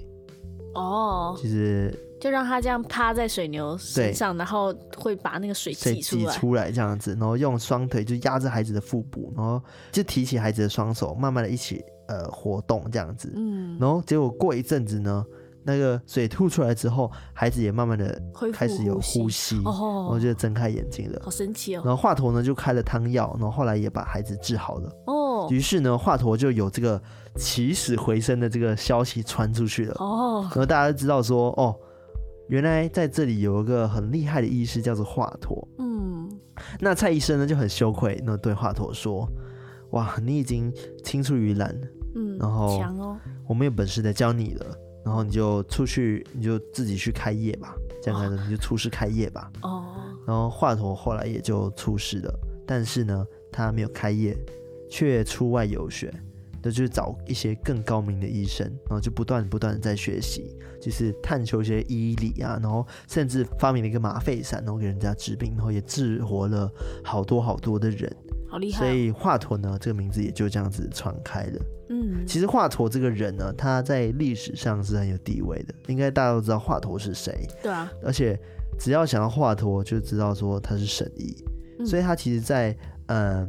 [0.76, 13.32] 哦，就是就让他这样趴在水牛身上，然后会把那个水挤出来，挤出来这样子，然后用双腿就压着孩子的腹部，然后就提起孩子的双手，慢慢的一起呃活动这样子。
[13.38, 15.26] 嗯，然后结果过一阵子呢。
[15.70, 18.20] 那个水吐出来之后，孩子也慢慢的
[18.52, 21.84] 开始有呼吸，然后就睁开眼睛了，好神奇哦。
[21.86, 24.90] 然后华佗呢就开了汤药，然后后来也把孩子治好了。
[25.06, 27.00] 哦，于是呢华佗就有这个
[27.36, 29.96] 起死回生的这个消息传出去了。
[30.00, 31.76] 哦，然后大家都知道说，哦，
[32.48, 35.68] 原来在这里有一个很厉害的医师叫做华佗。
[35.78, 36.28] 嗯，
[36.80, 39.30] 那蔡医生呢就很羞愧，那对华佗说
[39.92, 41.80] ：“哇，你已经青出于蓝，
[42.16, 44.66] 嗯，然后强哦，我没有本事再教你了。”
[45.10, 49.52] 然后你就出去，你就自己去开业吧，这样子你就出师开业吧。
[49.64, 49.84] 哦。
[50.28, 52.32] 然后华佗后来也就出师了，
[52.68, 54.38] 但是呢，他没有开业，
[54.88, 56.14] 却出外游学，
[56.62, 66.72] 那就是找一些更高明的医生，然后就不断不断的在学习，就是探求一些医理啊，然后甚至发明了一个麻沸散，然后给人家治病，然后也治活了
[67.04, 68.16] 好多好多的人。
[68.50, 68.80] 好厉害。
[68.80, 71.62] 所以华佗呢，这个名字也就这样子传开了。
[71.92, 77.48] 嗯，其实华佗这个人呢，他在历史上是很有地位的，应该大家都知道华佗是谁。
[77.64, 78.40] 对啊，而且
[78.78, 81.36] 只要想到华佗，就知道说他是神医，
[81.80, 83.48] 嗯、所以他其实在，在呃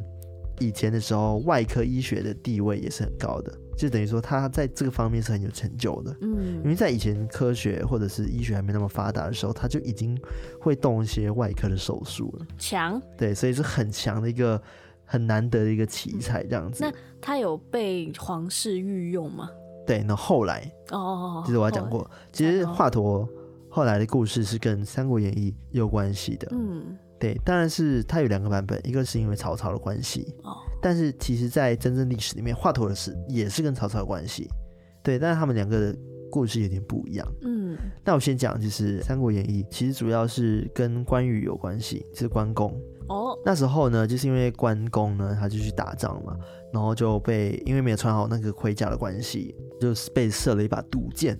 [0.58, 6.16] 以前的时候，外科医学的地位也是很高的，就等于说他在这个方面是很有成就的。
[6.22, 10.18] 嗯，因为在以前科学或者是医学还没那么发达的时候，他就已经
[10.58, 12.46] 会动一些外科的手术了。
[12.56, 14.58] 强，对，所以是很强的一个。
[15.10, 16.84] 很难得的一个奇才，这样子。
[16.84, 19.50] 那他有被皇室御用吗？
[19.84, 23.28] 对，那后来哦，其实我还讲过，其实华佗
[23.68, 26.46] 后来的故事是跟《三国演义》有关系的。
[26.52, 34.48] 嗯，对，当然是他有两个版本，一个是因为曹操的关系，哦，但是其实，在真正历史里面，华佗的事也是跟曹操有关系。
[35.02, 35.98] 对，但是他们两个的
[36.30, 37.26] 故事有点不一样。
[37.42, 42.80] 嗯，那我先讲，就是《三国演义》其实主要是跟关羽有关系，就是关公。
[43.10, 46.36] 哦，那时候呢，就是因为关公呢，他就去打仗嘛，
[46.72, 51.36] 然后就被因为没有穿好那个盔甲的关系，就是被射了一把毒箭，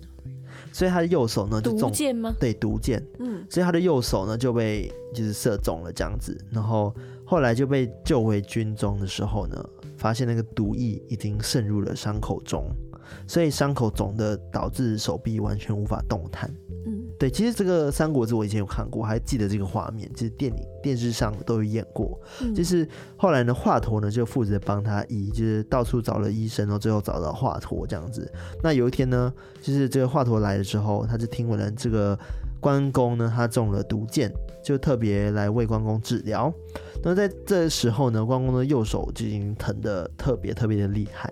[0.73, 2.35] 所以他的右手呢就中毒箭吗？
[2.37, 6.93] 对，毒箭，嗯，所以他的右手呢就被就是射中了这样子，然后
[7.25, 9.65] 后来就被救回军中的时候呢，
[9.97, 12.69] 发现那个毒液已经渗入了伤口中，
[13.25, 16.53] 所以伤口肿的导致手臂完全无法动弹。
[16.85, 22.19] 嗯，对，其实这个《三国志》我以前有看过，还记得这个画面，就是电影、电视上都有演过。
[22.41, 28.27] 嗯、就是后来呢，华佗呢就负责帮他医，就是到处找了医生，然后最后找到华佗这样子。
[28.63, 29.31] 那有一天呢，
[29.61, 32.17] 就是这个华佗来了之后，他就听闻了这个
[32.59, 36.51] 关公呢他中了毒箭，就特别来为关公治疗。
[37.03, 41.31] 那在这时候呢，关公的右手就已经疼得特别特别的厉害，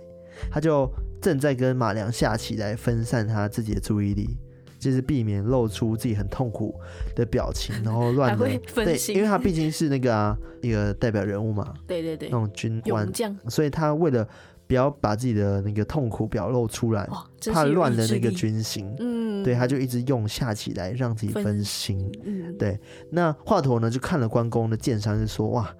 [0.52, 0.88] 他就
[1.19, 4.38] 正在跟马良下棋来分散他自己的注意力。
[4.80, 6.74] 就是避免露出自己很痛苦
[7.15, 13.12] 的表情，然后乱的对，因为他毕竟是那个啊一个代表人物嘛， 对对对，那种军官，
[13.48, 14.28] 所以他为了
[14.65, 17.08] 不要把自己的那个痛苦表露出来，
[17.52, 22.80] 怕乱了那个军心，嗯，对，他就一直用下棋来让自己分心，嗯，对。
[23.12, 25.76] 那华佗呢就看了关公的剑伤，就说哇。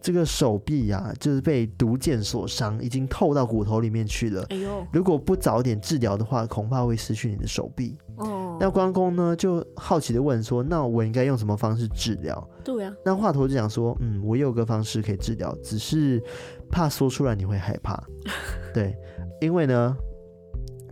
[0.00, 4.46] 这个手臂呀、啊，就是被毒箭所伤，已经透到骨头里面去了。
[4.48, 7.98] 哎呦，如果不早点治疗的话，恐怕会失去你的手臂。
[8.18, 12.92] 哦，那关公呢就好奇的问说：“那我应该用什么方式治疗？”对啊。
[13.04, 16.22] 那华佗就讲说：“嗯，我有个方式可以治疗，只是
[16.68, 18.02] 怕说出来你会害怕。
[18.74, 18.96] 对，
[19.40, 19.96] 因为呢，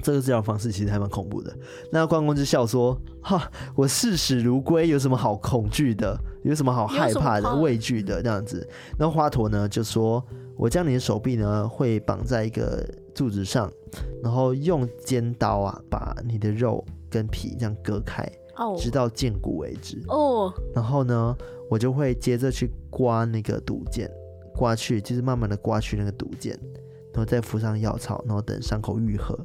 [0.03, 1.53] 这个治疗方式其实还蛮恐怖的。”
[1.91, 6.17] 那关公就笑说：“哈，我视死如归，有什么好恐惧的？
[6.45, 8.23] 有什么好害怕的、畏惧的？
[8.23, 10.25] 这样子。”那华佗呢就说
[10.57, 13.69] ：“我将你的手臂呢会绑在一个柱子上，
[14.23, 18.79] 然后用尖刀啊把你的肉。”跟皮这样割开，oh.
[18.81, 20.03] 直到见骨为止。
[20.09, 20.53] 哦，oh.
[20.75, 21.37] 然后呢，
[21.71, 24.11] 我就会接着去刮那个毒箭，
[24.55, 26.59] 刮去就是慢慢的刮去那个毒箭，
[27.13, 29.39] 然后再敷上药草，然后等伤口愈合，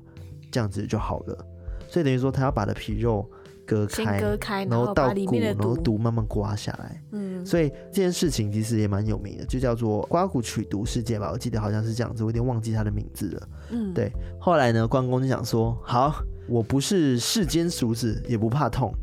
[0.52, 1.45] 这样子就好了。
[1.88, 3.30] 所以等于说，他要把的皮肉
[3.65, 7.04] 割开，割开，然后到骨，然后毒慢慢刮下来。
[7.12, 11.30] 嗯，所以这件事情其实也蛮有名的，就叫做刮骨取毒事件吧。
[11.34, 13.50] 我记得好像是这样子，我有点忘记他的名字了。
[13.71, 14.12] 嗯，对。
[14.39, 16.24] 后来呢，关公就想说，好。
[16.47, 18.93] 我不是世间俗子，也不怕痛，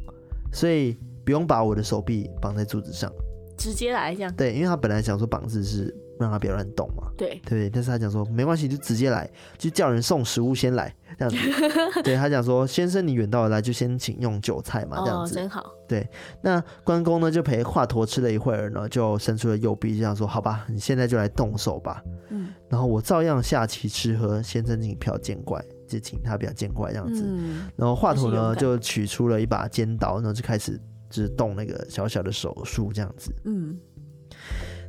[0.52, 3.10] 所以不用把我的手臂绑在柱子上，
[3.56, 4.34] 直接来这样。
[4.34, 7.10] 对，因为他本来想说绑子是让他不要乱动嘛。
[7.16, 11.36] 对对，但是他讲说没关系，就直接来，就叫人送食物先来这样子。
[12.02, 15.32] 对，他讲说，先生你远道而来，就先请用酒菜嘛，这样子。
[15.32, 15.64] 哦，真好。
[15.88, 16.06] 对，
[16.42, 22.02] 那关公呢就陪华佗吃了一会儿呢，就伸出了右臂，这样说好吧，你现在就来动手吧。
[22.30, 25.64] 嗯，然后我照样下棋吃喝，先生请不要见怪。
[25.88, 33.32] 就请他不要见怪这样子，嗯、然后华佗呢就取出了一把尖刀，然后就开始就是动那个小小的手术这样子。
[33.44, 33.76] 嗯，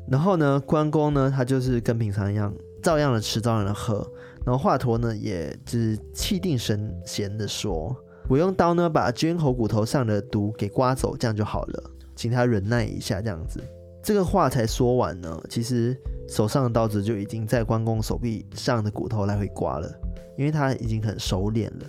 [0.10, 4.06] 然后呢，关公呢他就是跟平常一样，照样的吃，照样的喝。
[4.46, 7.96] 然后华佗呢也就是气定神闲的说
[8.28, 11.84] ：“我用刀呢把绢喉骨头上的毒给刮走，这样就好了，
[12.16, 13.62] 请他忍耐一下这样子。”
[14.02, 15.96] 这个话才说完呢，其实
[16.28, 19.92] 手上的刀子就已经在关公手臂上的骨头来回刮了。
[20.40, 21.86] 因为他已经很熟练了，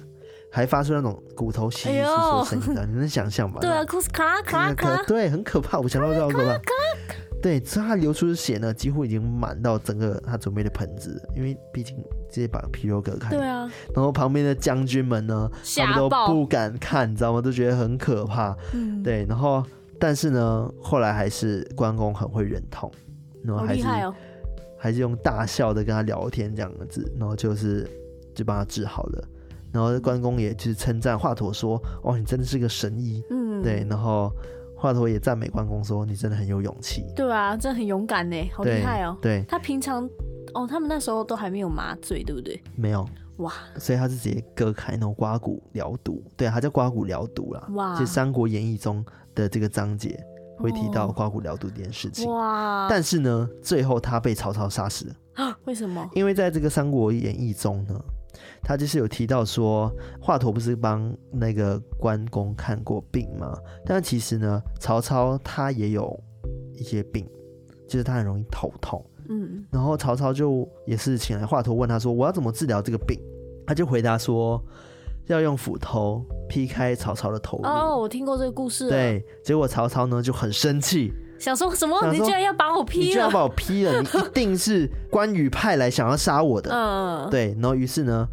[0.51, 3.61] 还发出那种骨头稀稀疏疏的声音，你能想象吗？
[3.61, 5.79] 对啊，咔咔咔，对，很可怕。
[5.79, 6.61] 我想到这样可怕。
[7.41, 11.97] 对，所以他流出的血呢，几乎已经满到整个他准备的盆子，因为毕竟
[12.29, 13.31] 直接把皮肉割开。
[13.31, 13.71] 对啊。
[13.95, 17.41] 然后旁边的将军们呢，他们都不敢看，你知道吗？
[17.41, 18.53] 都觉得很可怕。
[18.75, 19.01] 嗯。
[19.01, 19.65] 对，然后
[19.97, 22.91] 但是呢，后来还是关公很会忍痛，
[23.45, 23.85] 然后还是
[24.77, 27.89] 还是用大笑的跟他聊天这样子，然后就是。
[28.41, 29.29] 就帮他治好了，
[29.71, 33.87] 然后关公也就是称赞华佗说：“哦，你真的是个神医。”嗯，对。
[33.89, 34.33] 然后
[34.75, 39.17] 华佗也赞美关公说：“你真的很有勇气。”对啊，真的很勇敢呢，好厉害哦。
[39.21, 40.09] 对，他平常
[40.55, 42.61] 哦，他们那时候都还没有麻醉，对不对？
[42.75, 46.25] 没有哇，所以他是直接割开，然后刮骨疗毒。
[46.37, 47.69] 对，他叫刮骨疗毒啦。
[47.75, 50.19] 哇，就《三国演义》中的这个章节
[50.59, 52.31] 会提到刮骨疗毒这件事情。
[52.31, 55.59] 哇，但是呢，最后他被曹操杀死了啊？
[55.65, 56.09] 为什么？
[56.15, 58.01] 因为在这个《三国演义》中呢。
[58.63, 59.91] 他就是有提到说，
[60.21, 63.57] 华佗不是帮那个关公看过病吗？
[63.85, 66.19] 但其实呢，曹操他也有
[66.75, 67.27] 一些病，
[67.89, 69.05] 就是他很容易头痛。
[69.29, 73.17] 嗯，然后曹操就也是请来华佗问他说：“我要怎么治疗这个病？”
[73.67, 74.61] 他就回答说
[75.29, 78.89] ：“要用斧头劈开曹操的头。”哦，我听过这个故事。
[78.89, 81.13] 对，结果曹操呢就很生气。
[81.41, 81.99] 想说什么？
[82.13, 83.07] 你居然要把我劈了！
[83.07, 83.99] 你居然把我劈了！
[84.01, 86.71] 你一定是关羽派来想要杀我的。
[86.71, 87.57] 嗯，对。
[87.59, 88.29] 然后于是呢，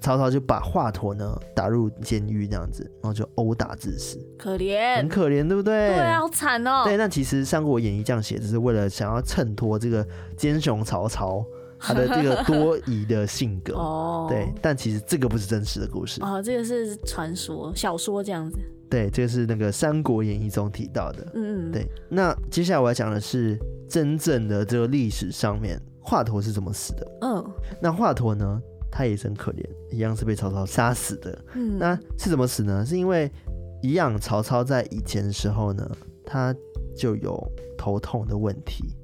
[0.00, 4.18] 曹操就把华佗呢打入监狱，这样子，然后就殴打致死。
[4.38, 5.88] 可怜，很可怜，对不对？
[5.88, 6.82] 对啊，好惨哦。
[6.84, 11.44] 对，那其实《三国演义》这样写，只是为了想要衬托这个奸雄曹操
[11.80, 13.74] 他的这个多疑的性格。
[13.74, 14.48] 哦，对。
[14.62, 16.22] 但其实这个不是真实的故事。
[16.22, 18.58] 哦，这个是传说小说这样子。
[18.94, 21.26] 对，这个是那个《三国演义》中提到的。
[21.34, 21.84] 嗯嗯，对。
[22.08, 27.18] 那接下来我要讲的是真正的这个历史上面，华佗是怎么死的？
[27.22, 27.44] 嗯，
[27.82, 31.36] 那华佗呢，他也是很可怜，一样是被曹操杀死的。
[31.56, 32.86] 嗯，那是怎么死呢？
[32.86, 33.28] 是因为
[33.82, 35.90] 一样，曹操在以前的时候呢，
[36.24, 36.54] 他
[36.96, 37.36] 就有
[37.76, 38.94] 头痛的问题，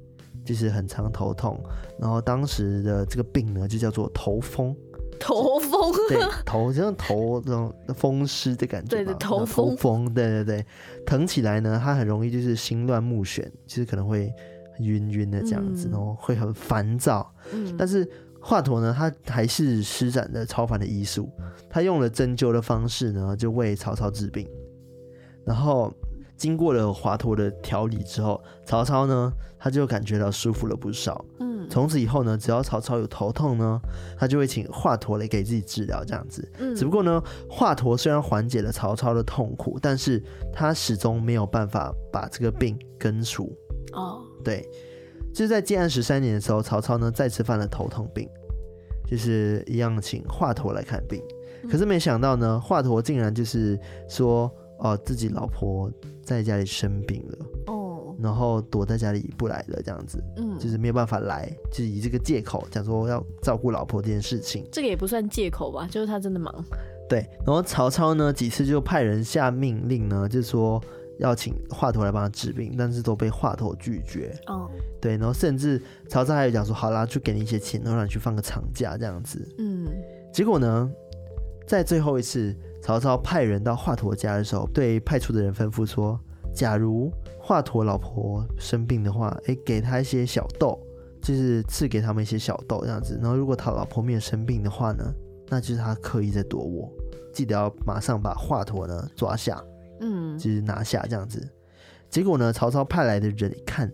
[0.45, 1.61] 就是很常头痛，
[1.99, 4.73] 然后当时的这个病呢，就叫做头风。
[5.21, 10.65] 头风，对，头就像头这种风湿的感觉，对，头风，头风，对对对，
[11.05, 14.33] 疼起来呢，他很容易就是心乱目眩，其实可能会
[14.79, 17.33] 晕晕的这样子，嗯、然后会很烦躁。
[17.53, 18.05] 嗯、但是
[18.41, 21.29] 华佗呢，他还是施展了超凡的医术，
[21.69, 24.45] 他用了针灸的方式呢，就为曹操治病，
[25.45, 25.93] 然后。
[26.37, 31.23] 经过了华佗的调理之后，曹操呢，他就感觉到舒服了不少。
[31.39, 33.79] 嗯，从此以后呢，只要曹操有头痛呢，
[34.19, 36.47] 他就会请华佗来给自己治疗这样子。
[36.59, 43.51] 嗯，只不过呢，华佗虽然缓解了曹操的痛苦，但是他始终没有办法把这个病根除。
[43.93, 44.69] 哦，对，
[45.33, 48.27] 就是在建安十三年的时候，曹操呢再次犯了头痛病，
[49.07, 51.23] 就是一样请华佗来看病。
[51.69, 55.89] 可是没想到呢，华佗竟然就是说，哦，自己老婆
[56.21, 57.80] 在家里生病了，哦，
[58.21, 64.67] 然后躲在家里不来了，这样子，嗯，就是没有办法来，就是以这个借口讲说要照顾老婆这件事情。
[64.71, 66.53] 这个也不算借口吧，就是他真的忙。
[67.09, 70.81] 对，然后曹操呢几次就派人下命令呢，就是说
[71.19, 74.33] 要请华佗来帮他治病，但是都被华佗拒绝。
[74.47, 74.69] 哦，
[75.01, 79.45] 对，然后甚至曹操还有讲说，好啦，就给你一些钱，然后让你去放个长假这样子。
[79.57, 79.87] 嗯，
[80.33, 80.89] 结果呢，
[81.67, 86.17] 在最后一次，曹操派人到华佗家的时候，对派出的人吩咐说，
[86.55, 87.11] 假如
[87.51, 90.79] 华佗老婆生病的话，哎，给他一些小豆，
[91.21, 93.19] 就是赐给他们一些小豆这样子。
[93.21, 95.03] 然后如果他老婆没有生病的话呢，
[95.49, 96.89] 那就是他刻意在躲我。
[97.33, 99.61] 记得要马上把华佗呢抓下，
[99.99, 101.45] 嗯，就是拿下这样子。
[102.09, 103.91] 结果呢，曹操派来的人一看，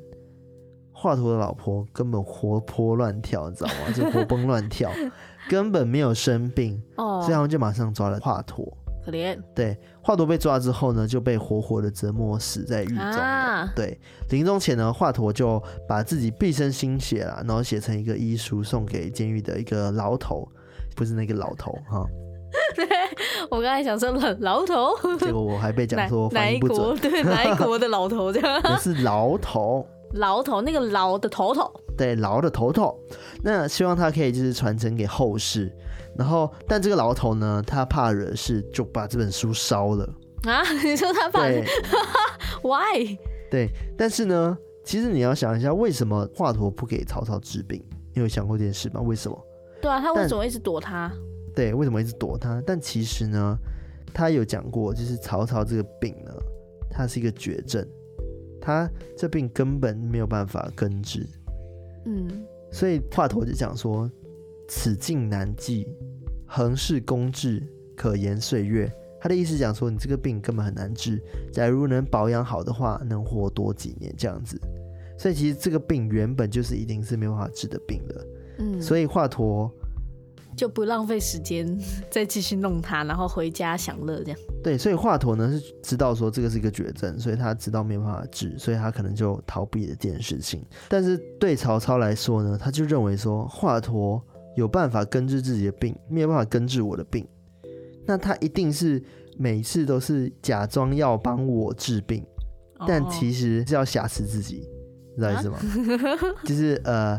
[0.92, 3.92] 华佗的老婆根本活泼乱跳，你知道吗？
[3.92, 4.92] 就活蹦乱跳，
[5.50, 8.72] 根本没有生病，哦，所以他们就马上抓了华佗。
[9.08, 9.40] 可怜。
[9.56, 12.98] 对，华佗被抓之后呢，就被活活的折磨死在狱中。
[12.98, 13.98] 啊，对，
[14.30, 20.46] 临终前呢，华佗就把自己毕生心血啦，然后写成一个医书送给监狱的一个牢头，
[20.94, 22.06] 不是那个老头哈。
[22.76, 22.86] 对，
[23.50, 26.94] 我刚才想说老牢头，结果我还被讲说哪一国？
[26.98, 28.60] 对， 哪一国的老头这样？
[28.62, 33.00] 那是牢头，牢头那个牢的头头，对，牢的头头。
[33.42, 35.72] 那希望他可以就是传承给后世。
[36.18, 40.04] 然后，但这个牢头呢，他怕惹事，就把这本书烧了
[40.44, 40.62] 啊？
[40.84, 41.64] 你说他怕对？
[42.64, 43.18] Why？
[43.52, 47.84] 对，但是呢，其实你要想一下，为什么华佗不给曹操治病？
[48.14, 49.00] 你有想过这件事吗？
[49.02, 49.40] 为什么？
[49.82, 51.12] 对啊，他为什么一直躲他？
[51.56, 52.62] 对，为什么一直躲他？
[52.66, 53.58] 但其实呢，
[54.14, 56.32] 他有讲过，就是曹操这个病呢，
[56.90, 57.88] 他是一个绝症，
[58.60, 61.26] 他这病根本没有办法根治。
[62.06, 64.10] 嗯，所以华佗就讲说
[64.68, 65.88] ：“此境难济，
[66.46, 67.62] 横事公治，
[67.96, 74.60] 可延岁月。”他的意思讲说，你这个病根本很难治，假如能保养好的话，能活多几年这样子。
[75.18, 78.28] 所以其实这个病原本就是一定是没有办法治的病的。
[78.60, 79.72] 嗯，所以华佗。
[80.56, 84.40] 就不浪费时间再继续弄他，然后回家享乐这样。
[84.64, 90.66] 对，所以华佗呢是知道说这个是一个绝症，所以他知道没有办法治，所以他可能就逃避了这件事情。
[90.90, 94.20] 但是对曹操来说呢，他就认为说华佗
[94.58, 97.26] 有办法根治自己的病，没有办法根治我的病，
[98.06, 99.02] 那他一定是
[99.38, 102.26] 每次都是假装要帮我治病，
[102.86, 104.68] 但其实是要挟持自己，
[105.16, 105.58] 你知道意思吗？
[105.58, 107.14] 啊、 就是呃，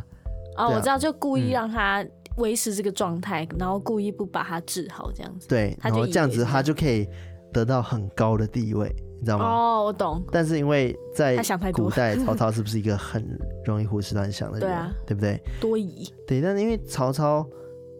[0.57, 2.11] 哦，啊、我知道，就故意让他、嗯。
[2.39, 5.49] 维持这个状态，然后故意不把他治好，这样子。
[5.49, 7.05] 对，然后这样子他就可以
[7.53, 8.89] 得到很高的地位，
[9.19, 9.45] 你知道吗？
[9.45, 10.23] 哦，我懂。
[10.31, 11.37] 但是因为在
[11.73, 13.25] 古代，曹操是不是一个很
[13.65, 14.69] 容易胡思乱想的人？
[14.69, 15.41] 对啊，对不对？
[15.61, 16.11] 多疑。
[16.27, 17.47] 对，但是因为曹操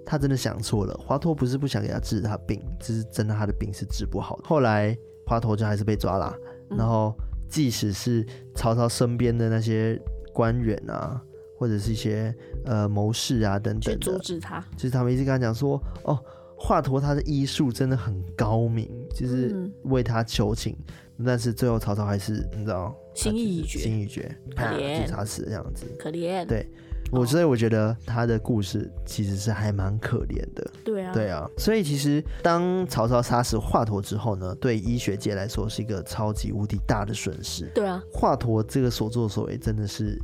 [0.07, 4.43] 他真的想错了，华佗不是不想给他治他病，只是真的他的病是治不好的。
[4.47, 4.97] 后来
[5.27, 6.35] 华佗就还是被抓了，
[6.71, 7.15] 然后
[7.49, 10.01] 即使是曹操身边的那些
[10.33, 11.21] 官员啊。
[11.61, 12.33] 或者是一些
[12.67, 16.17] 呃谋士啊等等的，阻止他，就是他们一直跟他讲说，哦，
[16.59, 20.77] 华佗他的医术真的很高明，就是为他求情，
[21.19, 26.45] 嗯、但是最后曹操还是你知道，心意已决，心意已决，啪就杀死这样子，可怜。
[26.45, 26.69] 对，
[27.13, 40.21] 我所以我觉得他的故事其实是还蛮可怜的，对啊，对啊，所以其实当曹操杀死华佗之后呢，对医学界来说是一个超级无敌大的损失，对啊，华佗这个所作所为真的是。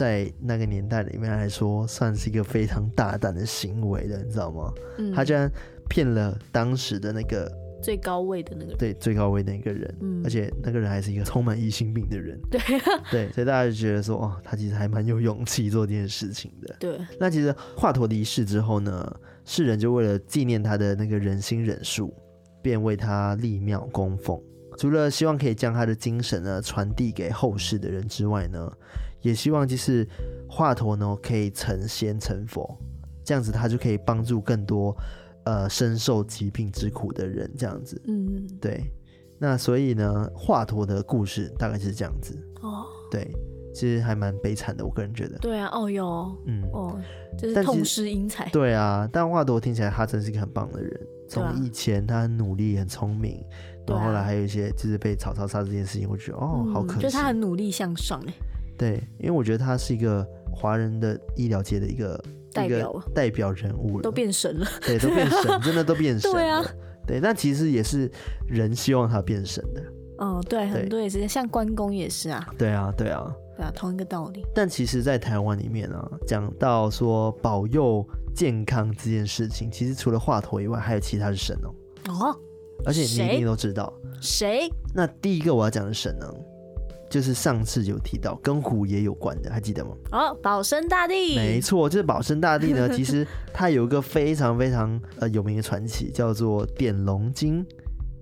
[0.00, 4.72] 在那个年代里面来说，算是一个非常大胆的行为了，你知道吗？
[4.96, 5.46] 嗯，他居然
[5.90, 12.58] 骗了当时的那个最高位的那个人，对，最高位的那个人，嗯，而且那个人还是一个充满疑心病的人，对，
[13.10, 16.76] 对，所以大家就觉得说，哦，他其实还蛮有勇气做这件事情的。
[16.80, 22.10] 对，那其实华佗离世之后呢，世人就为了纪念他的那个人心忍术，
[22.62, 24.40] 便为他立庙供奉，
[24.78, 28.72] 除了希望可以将他的精神呢传递给后世的人之外呢。
[29.20, 30.06] 也希望就是
[30.48, 32.76] 华佗呢可以成仙成佛，
[33.24, 34.96] 这样子他就可以帮助更多
[35.44, 38.00] 呃深受疾病之苦的人，这样子。
[38.06, 38.82] 嗯，对。
[39.42, 42.38] 那所以呢，华佗的故事大概是这样子。
[42.60, 43.26] 哦，对，
[43.72, 45.38] 其实还蛮悲惨的，我个人觉得。
[45.38, 47.00] 对啊，哦哟，嗯，哦，
[47.38, 48.46] 就是痛失英才。
[48.50, 51.00] 对啊，但华佗听起来他真是一个很棒的人。
[51.26, 53.42] 从以前他很努力、很聪明，
[53.86, 57.00] 到后后来还有一些就是被曹操杀这件事情，我觉得哦，好可惜。
[57.00, 58.34] 就他很努力向上哎。
[58.80, 62.18] 对，因为我觉得他是一个华人的医疗界的一个
[62.50, 66.34] 代表代表人物了，都变神了，对，都变神，真的都变神了。
[66.34, 66.64] 对啊，
[67.06, 68.10] 对，但其实也是
[68.48, 69.82] 人希望他变神的。
[70.16, 72.48] 哦，对，很多也是，像关公也是啊。
[72.56, 74.42] 对啊，对啊，对啊，同一个道理。
[74.54, 78.02] 但其实，在台湾里面啊，讲到说保佑
[78.34, 81.74] 健康这件事情，其实除了华佗以外，还有其他的神哦。
[82.08, 82.36] 哦，
[82.86, 84.70] 而且你一定都知道谁？
[84.94, 86.26] 那第一个我要讲的神呢，
[87.10, 89.90] 就是上次有提到跟虎爷有关的，还记得吗？
[90.12, 91.34] 哦，保生大帝。
[91.34, 92.88] 没错，就是保生大帝呢。
[92.94, 97.66] 其实他有一个非常非常呃有名的传奇，叫做点龙经。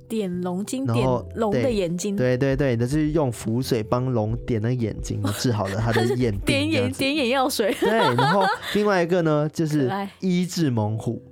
[0.09, 2.17] 点龙经，点龙的眼睛。
[2.17, 6.41] 对对对，那就是用符水帮龙点那个眼睛，治好了他的眼病。
[6.47, 7.77] 点眼点眼药水。
[7.79, 8.43] 对，然后
[8.75, 11.23] 另外一个呢，就是 医治猛虎。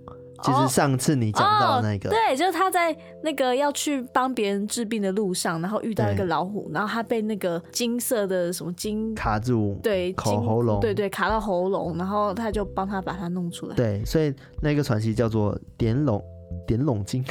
[0.42, 13.74] 就是上次你讲到那个，哦哦，对，就是他在那个要去帮别人治病的路上，然后遇到一个老虎，然后他被那个金色的什么金卡住，对，口喉咙，对对，卡到喉咙，然后他就帮他把它弄出来。
[13.74, 16.22] 对，所以那个传奇叫做点龙
[16.66, 17.24] 点龙金，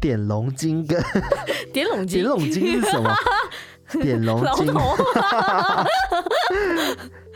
[0.00, 1.02] 点龙金跟
[1.72, 3.14] 点龙金，点龙金是什么？
[4.02, 4.66] 点龙经。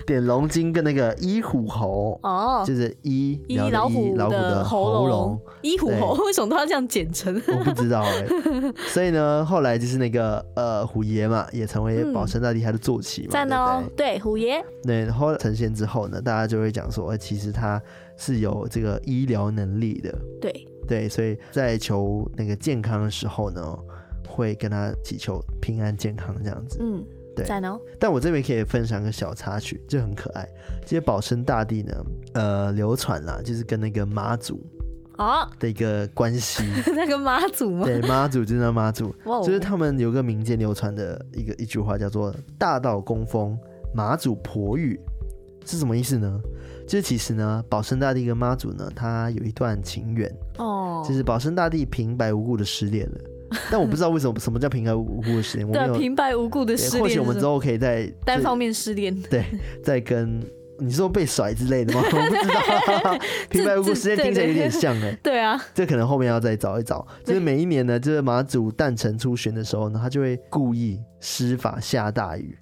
[0.07, 7.35] 点龙筋跟那个医虎喉哦，就是医医老虎老虎的喉咙，医虎喉为什么都要这样简称？
[7.47, 8.73] 我不知道哎、欸。
[8.89, 13.29] 所以呢，后来就是那个呃虎爷嘛，也成为保生大帝他的坐骑嘛。
[13.31, 14.65] 赞哦，对虎爷。
[14.83, 17.81] 对，然后成仙之后呢，大家就会讲说，其实他
[18.17, 20.13] 是有这个医疗能力的。
[20.41, 23.79] 对对，所以在求那个健康的时候呢，
[24.29, 26.79] 会跟他祈求平安健康这样子。
[26.81, 27.05] 嗯。
[27.35, 27.47] 对，
[27.99, 30.49] 但我这边可以分享个小插曲，就很可爱。
[30.83, 31.95] 这些保生大帝呢，
[32.35, 34.61] 呃，流传啦，就是跟那个妈祖
[35.17, 36.65] 哦的一个关系。
[36.95, 37.85] 那个妈祖吗？
[37.85, 39.15] 对，妈祖就是那妈祖，
[39.45, 43.57] 就是他们有个民间流传的一个一句话，叫做“大道公风
[43.95, 44.99] 妈祖婆育”，
[45.65, 46.41] 是什么意思呢？
[46.89, 50.29] 就是其实呢，保生大帝跟妈祖呢，他有一段情缘
[50.59, 53.19] 哦，就是保生大帝平白无故的失恋了。
[53.71, 55.71] 但我不知道为什么什么叫平白无故的失恋。
[55.71, 57.03] 对，平白无故的失恋。
[57.03, 59.15] 或许我们之后可以再单方面失恋。
[59.23, 59.45] 对，
[59.83, 60.43] 再跟
[60.79, 62.03] 你说被甩之类的吗？
[62.05, 63.19] 我不知道。
[63.51, 65.17] 平白无故失恋听起来有点像哎。
[65.23, 67.07] 对啊，这可能后面要再找一找。
[67.25, 72.57] 就是每一年呢，就是马祖诞辰出巡的时候呢，他就会故意施法下大雨。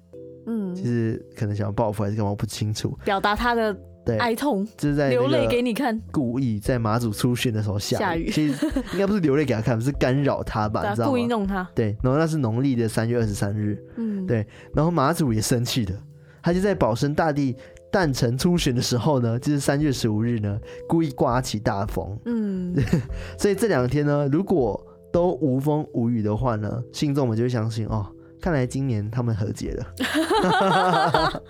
[0.47, 2.97] 嗯，其实可能想要报复还是干嘛不清楚。
[3.05, 3.75] 表达他的。
[4.09, 8.29] 对，哀痛，就是在流泪给你看，故意在马祖出巡的时候下雨。
[8.31, 10.89] 其实 应该不是流泪给他看，是干扰他吧？
[10.89, 11.11] 你知道吗？
[11.11, 11.67] 故意弄他。
[11.75, 13.77] 对，然后那是农历的三月二十三日。
[13.97, 14.45] 嗯，对。
[14.73, 15.93] 然后马祖也生气的，
[16.41, 17.55] 他就在保生大帝
[17.91, 22.17] 诞辰出巡的时候呢，就是三月十五日呢，故意刮起大风。
[22.25, 22.75] 嗯，
[23.37, 24.81] 所以这两天呢，如果
[25.11, 28.05] 都无风无雨的话呢，信众们就会相信哦。
[28.41, 29.93] 看来今年他们和解了，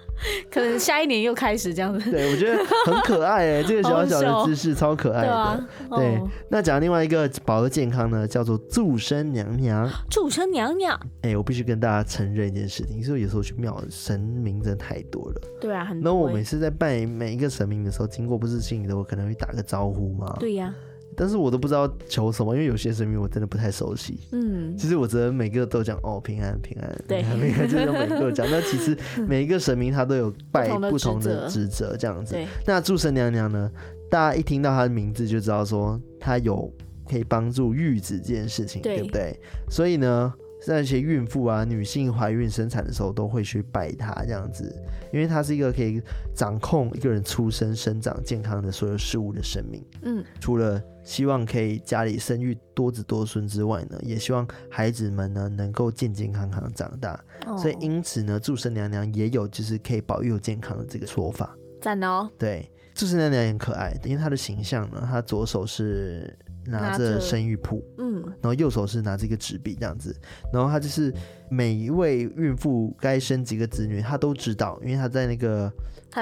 [0.51, 2.09] 可能下一年又开始这样子。
[2.09, 5.67] 对，我觉得很可爱哎，这个小小的姿势超可爱的。
[5.91, 9.87] 对，啊哦、那讲另外一个保佑健康呢，叫做祝生娘娘。
[10.09, 15.41] 祝生娘娘，哎，我必须跟大家承认一件事情，就是有时候去庙神明真的太多了。
[15.61, 16.11] 对啊，很多。
[16.11, 20.35] 那我每次在拜每一个神明的时候，经过不是心里的，我可能会打个招呼嘛。
[20.39, 20.88] 对呀、啊。
[21.19, 24.21] 但是我都不知道求什么，因为有些神明我真的不太熟悉。
[24.31, 28.49] 嗯，其实我只能每个都讲哦平安平安，对，每个就是每个讲。
[28.49, 28.97] 那其实
[29.27, 32.35] 每一个神明他都有拜不同的职责这样子。
[32.35, 33.69] 对，那祝神娘娘呢？
[34.09, 36.71] 大家一听到她的名字就知道说她有
[37.07, 39.37] 可以帮助玉子这件事情，对，对不对？
[39.69, 40.33] 所以呢。
[40.75, 44.71] 那些孕妇啊，女性怀孕生产的时候都会去拜她这样子，
[45.11, 46.01] 因为她是一个可以
[46.35, 49.83] 掌控一个人出生、生长、健康的所有事物的生命。
[50.03, 57.19] 嗯，除了希望可以家里生育多子多孙之外呢，也希望孩子们呢能够健健康康长大。
[57.47, 61.55] 哦，所以因此呢，祝生娘娘也有就是可以保佑健康的这个说法。
[61.81, 62.29] 赞哦！
[62.37, 66.37] 对，祝生娘娘也很可爱，因为她的形象呢，她左手是。
[66.69, 70.15] 拿着生育谱，嗯，然后右手是拿着一个纸笔这样子，
[70.53, 71.13] 然后他就是
[71.49, 75.71] 每一位孕妇该生几个子女，他都知道，因为他在那个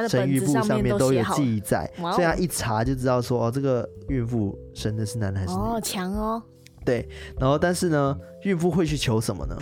[0.10, 5.64] 生育簿上面都有记载，所以他一查就知道说哦，这个孕妇生的是男的还是女的。
[5.64, 6.42] 哦，强哦。
[6.86, 9.58] 对，然后但是呢，孕妇会去求什么呢？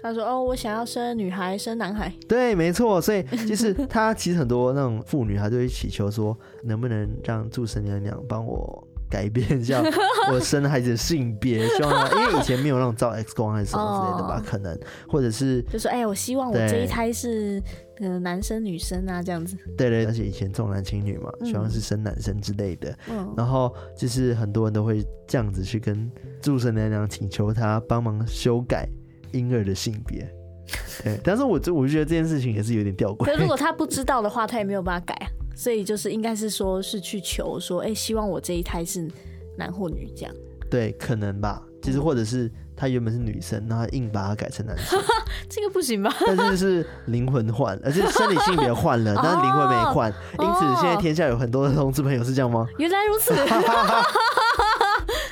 [0.00, 2.12] 他说哦，我想要生女孩，生男孩。
[2.28, 8.87] 对，没错，所以就是 他其实很多那种妇女，她就会祈求说，能不能让祝生娘娘帮我。
[9.08, 9.82] 改变一下
[10.32, 14.78] 我生孩子的性别，希望他，因为以前没有那种照 X 光还是什么之类的吧，哦、可能
[15.08, 17.62] 或者是就说哎，我希望我这一胎是
[18.00, 19.56] 呃男生女生啊这样子。
[19.76, 22.96] 对对，而且以前重男轻女嘛，希望是生男生之类的。
[23.10, 28.88] 嗯，然后就是很多人都会这样子去跟祝生娘娘请求她帮忙修改
[29.32, 30.28] 婴儿的性别。
[31.02, 33.24] 对，但是我就我就觉得这件事情也是有点吊诡。
[33.24, 35.26] 可如果他不知道的话，他也没有办法改啊。
[35.58, 39.10] 所以就是应该是说，是去求说，哎、欸，希望我这一胎是
[39.56, 40.32] 男或女这样。
[40.70, 41.60] 对，可能吧。
[41.82, 44.96] 其实或者是他原本是女生，然后硬把他改成男生，
[45.50, 46.14] 这个不行吧？
[46.24, 52.64] 但是是灵魂换，而且生理性别换了， 但是灵魂没换，因此现在天下有很多的同志朋友是这样吗？
[52.78, 53.34] 原来如此，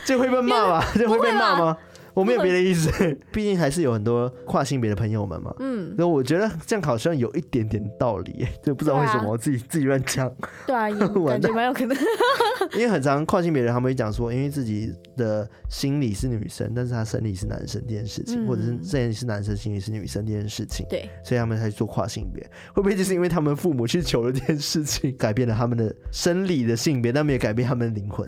[0.04, 0.84] 这会被骂吧？
[0.94, 1.76] 这会被骂吗？
[2.16, 2.90] 我没有别的意思，
[3.30, 5.54] 毕竟还是有很多跨性别的朋友们嘛。
[5.58, 10.32] 嗯，那我觉得这样好像有一点点道理，就不知道为什么我自己自己乱讲。
[10.66, 10.88] 对啊，
[11.28, 11.94] 感觉蛮有可能。
[12.72, 20.86] 因为很常跨性别人他们会讲说，因为自己的心理是女生，但是他生理是男生这件事情，或者是生理是男生，心理是女生这件事情。
[20.88, 22.42] 对，所以他们才做跨性别。
[22.74, 28.26] 会不会就是因为他们父母去求了这件事情，改变了他们的生理的性别，但没有改变他们的灵魂？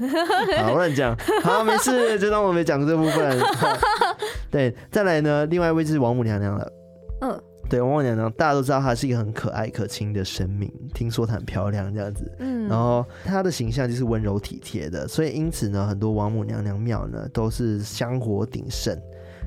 [0.59, 1.17] 好，乱讲。
[1.43, 3.39] 好，没事，就当我没讲这部分。
[4.51, 6.73] 对，再来呢，另外一位就是王母娘娘了。
[7.21, 12.31] 嗯，对，王母娘娘大家都知道她是一个很可爱可亲的神明，听说她很漂亮这样子。
[12.39, 18.97] 嗯，然后她的形象就是温柔体贴的，所以因此呢，很多王母娘娘庙呢都是香火鼎盛。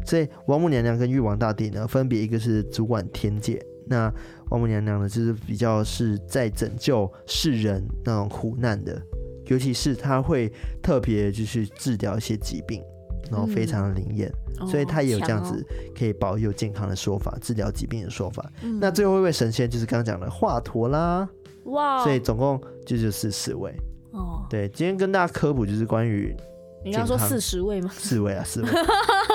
[0.05, 4.11] 所以王母娘娘跟玉皇大帝呢，分别一个是主管天界，那
[4.49, 8.99] 王母娘娘呢就是比较是在拯救世人那种苦难的，
[9.45, 10.51] 尤其是她会
[10.82, 12.84] 特别就是治疗一些疾病。
[13.32, 15.65] 然后非常的灵验，嗯、所以他也有这样子
[15.97, 18.51] 可以保佑健康的说法，哦、治疗疾病的说法。
[18.61, 21.27] 嗯、那最后一位神仙就是刚刚讲的华佗啦，
[21.65, 22.03] 哇！
[22.03, 23.73] 所以总共就就是四位。
[24.11, 26.36] 哦，对，今天跟大家科普就是关于
[26.84, 27.89] 你刚刚说四十位吗？
[27.95, 28.69] 四位啊，四位，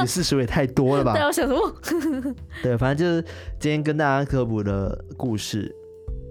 [0.00, 1.14] 你四十位太多了吧？
[1.14, 1.74] 对，我想说，
[2.62, 3.22] 对，反正就是
[3.58, 5.74] 今天跟大家科普的故事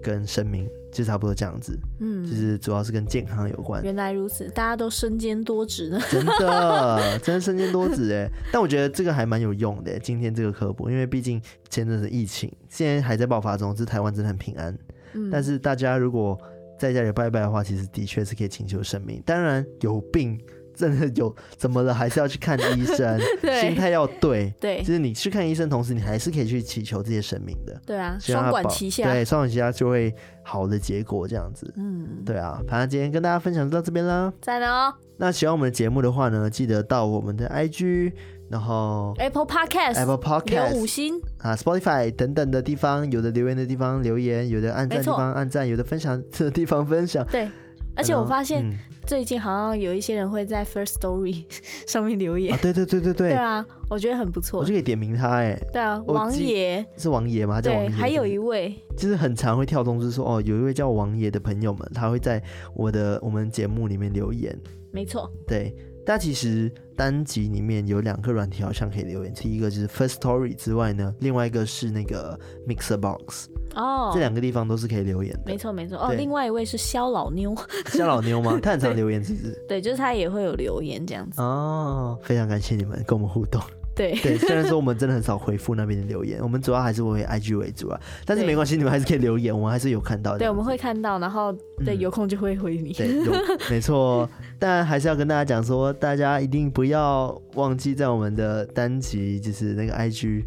[0.00, 0.68] 跟神明。
[0.96, 3.82] 就差不多这样子，嗯，就是主要是跟健康有关。
[3.84, 8.26] 原来如此，大家都身兼多职呢，真的， 真的身兼多职哎。
[8.50, 11.38] 但我觉得这个还蛮有用的，今天这个科普，因为毕竟
[11.68, 14.74] 前阵子疫情，现在还在爆发中，是台湾真的很平安。
[15.12, 16.40] 嗯，但是大家如果
[16.78, 19.22] 在家里拜拜的话，其实的确是可以请求神明。
[19.26, 20.40] 当然有病。
[20.76, 23.18] 真的有怎么了，还是要去看医生，
[23.60, 24.52] 心态要对。
[24.60, 27.80] 对，就是你去看医生，同时你还是可以去祈求这些神明的。
[27.86, 29.10] 对啊，双管齐下。
[29.10, 31.72] 对，双管齐下就会好的结果这样子。
[31.76, 34.32] 嗯，对啊，反正今天跟大家分享就到这边啦。
[34.40, 34.94] 在呢哦。
[35.18, 38.12] 那喜欢我们的节目的话呢，记得到我们的 IG，
[38.50, 47.26] 然后 Apple Podcast，Apple Podcast 五星啊，Spotify 等等的地方，有的留言的地方留言，有的按赞的地方按赞，有的分享的地方分享。
[47.28, 47.48] 对。
[47.96, 48.62] 而且我发现
[49.06, 51.44] 最近好像有一些人会在 First Story
[51.88, 52.54] 上面留言。
[52.54, 53.28] 啊对对对对对。
[53.30, 54.60] 对啊，我觉得很不错。
[54.60, 55.58] 我就可以点名他哎。
[55.72, 57.60] 对啊，王爷是王爷吗？
[57.60, 57.88] 叫王爷。
[57.88, 62.42] 对，还有一位，就是很常会跳通知说哦，有一位叫王爷的朋友们，他会在
[62.74, 64.56] 我的我们节目里面留言。
[64.92, 65.30] 没错。
[65.46, 65.74] 对。
[66.06, 75.42] 但其实单集里面有两个软体好像可以留言，第一个就是 First Story 之外呢，另外一个是那个 Mixer Box 哦，这两个地方都是可以留言的。
[75.44, 77.54] 没错没错哦，另外一位是肖老妞，
[77.92, 78.58] 肖老妞吗？
[78.62, 79.64] 他很常留言，是不是？
[79.68, 81.42] 对，就是他也会有留言这样子。
[81.42, 83.60] 哦，非常感谢你们跟我们互动。
[83.96, 87.98] 对对，虽然说 我们真的很少回复那边的留言，我们主要还是会以 IG 为主啊。
[88.24, 90.38] 但是没关系，你们还是可以留言，我们还是有看到的。
[90.38, 91.52] 对，我们会看到，然后
[91.84, 92.92] 对有空就会回你。
[92.92, 93.32] 对，有
[93.70, 94.28] 没错。
[94.60, 100.44] 但还是要跟大家讲说，大家一定不要忘记在我们的单集，就是那个 IG。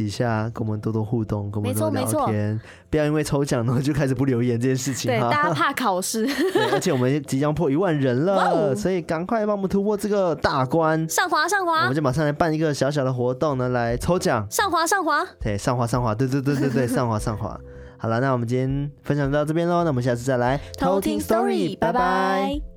[0.00, 5.10] 底下跟我们多多互动，跟我们多多聊天，不要因为抽奖然后就开始不留言这件事情。
[5.10, 6.26] 对，大家怕考试。
[6.52, 11.06] 对，而且我们即将破一万人了，所以赶快帮我们突破这个大关。
[11.08, 14.46] 上滑上滑，我们就马上来办一个小小的活动呢，来抽奖。
[14.50, 17.58] 上滑上滑，对，上滑上滑，对对对对对， 上滑上滑。
[17.98, 22.69] 好了，那我们今天分享到这边喽，那我们下次再来偷听 story，拜拜。